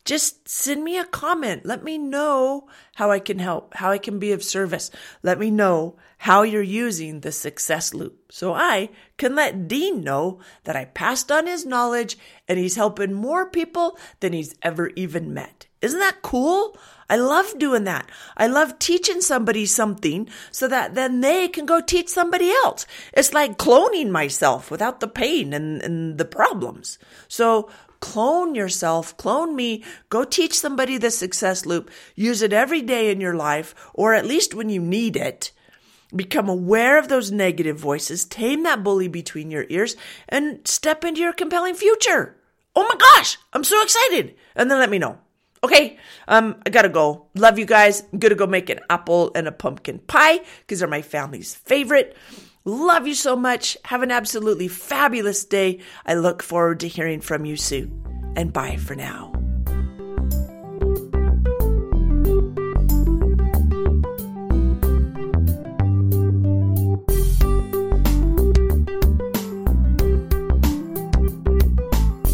Just 0.05 0.47
send 0.49 0.84
me 0.84 0.97
a 0.97 1.05
comment. 1.05 1.65
Let 1.65 1.84
me 1.84 1.97
know 1.97 2.67
how 2.95 3.12
I 3.12 3.19
can 3.19 3.39
help, 3.39 3.75
how 3.75 3.91
I 3.91 3.97
can 3.97 4.17
be 4.17 4.32
of 4.32 4.43
service. 4.43 4.91
Let 5.23 5.39
me 5.39 5.51
know 5.51 5.97
how 6.19 6.43
you're 6.43 6.62
using 6.62 7.19
the 7.19 7.32
success 7.32 7.93
loop 7.93 8.32
so 8.32 8.53
I 8.53 8.89
can 9.17 9.36
let 9.36 9.67
Dean 9.67 10.03
know 10.03 10.39
that 10.63 10.75
I 10.75 10.86
passed 10.86 11.32
on 11.32 11.47
his 11.47 11.65
knowledge 11.65 12.17
and 12.47 12.58
he's 12.58 12.75
helping 12.75 13.13
more 13.13 13.49
people 13.49 13.97
than 14.19 14.34
he's 14.34 14.55
ever 14.62 14.89
even 14.95 15.34
met. 15.34 15.67
Isn't 15.81 15.99
that 15.99 16.21
cool? 16.21 16.77
I 17.09 17.15
love 17.15 17.57
doing 17.57 17.85
that. 17.85 18.09
I 18.37 18.47
love 18.47 18.77
teaching 18.77 19.21
somebody 19.21 19.65
something 19.65 20.29
so 20.51 20.67
that 20.67 20.93
then 20.93 21.21
they 21.21 21.47
can 21.47 21.65
go 21.65 21.81
teach 21.81 22.07
somebody 22.07 22.51
else. 22.51 22.85
It's 23.13 23.33
like 23.33 23.57
cloning 23.57 24.11
myself 24.11 24.69
without 24.69 24.99
the 24.99 25.07
pain 25.07 25.53
and, 25.53 25.81
and 25.81 26.17
the 26.17 26.25
problems. 26.25 26.99
So 27.27 27.69
clone 27.99 28.53
yourself, 28.53 29.17
clone 29.17 29.55
me, 29.55 29.83
go 30.09 30.23
teach 30.23 30.59
somebody 30.59 30.97
the 30.97 31.09
success 31.09 31.65
loop, 31.65 31.89
use 32.15 32.41
it 32.41 32.53
every 32.53 32.81
day 32.81 33.09
in 33.09 33.19
your 33.19 33.35
life, 33.35 33.73
or 33.93 34.13
at 34.13 34.25
least 34.25 34.53
when 34.53 34.69
you 34.69 34.81
need 34.81 35.15
it. 35.15 35.51
Become 36.15 36.49
aware 36.49 36.97
of 36.97 37.07
those 37.07 37.31
negative 37.31 37.77
voices, 37.77 38.25
tame 38.25 38.63
that 38.63 38.83
bully 38.83 39.07
between 39.07 39.51
your 39.51 39.65
ears, 39.69 39.95
and 40.27 40.67
step 40.67 41.03
into 41.03 41.21
your 41.21 41.33
compelling 41.33 41.75
future. 41.75 42.35
Oh 42.75 42.83
my 42.83 42.95
gosh, 42.95 43.37
I'm 43.53 43.63
so 43.63 43.81
excited. 43.81 44.35
And 44.55 44.69
then 44.69 44.79
let 44.79 44.89
me 44.89 44.99
know. 44.99 45.19
Okay, 45.63 45.98
um, 46.28 46.62
I 46.65 46.69
gotta 46.69 46.89
go. 46.89 47.28
Love 47.36 47.60
you 47.60 47.65
guys. 47.65 48.04
I'm 48.12 48.19
gonna 48.19 48.36
go 48.36 48.48
make 48.48 48.69
an 48.69 48.80
apple 48.89 49.32
and 49.36 49.48
a 49.48 49.52
pumpkin 49.52 50.00
pie 50.00 50.39
because 50.62 50.80
they're 50.80 50.88
my 50.88 51.02
family's 51.02 51.56
favorite. 51.56 52.15
Love 52.65 53.08
you 53.08 53.13
so 53.15 53.36
much. 53.36 53.78
Have 53.86 54.02
an 54.02 54.12
absolutely 54.12 54.67
fabulous 54.67 55.43
day. 55.45 55.80
I 56.06 56.15
look 56.15 56.43
forward 56.43 56.82
to 56.82 56.88
hearing 56.88 57.22
from 57.22 57.45
you 57.45 57.56
soon. 57.56 58.34
And 58.36 58.54
bye 58.54 58.78
for 58.78 58.95
now. 58.95 59.38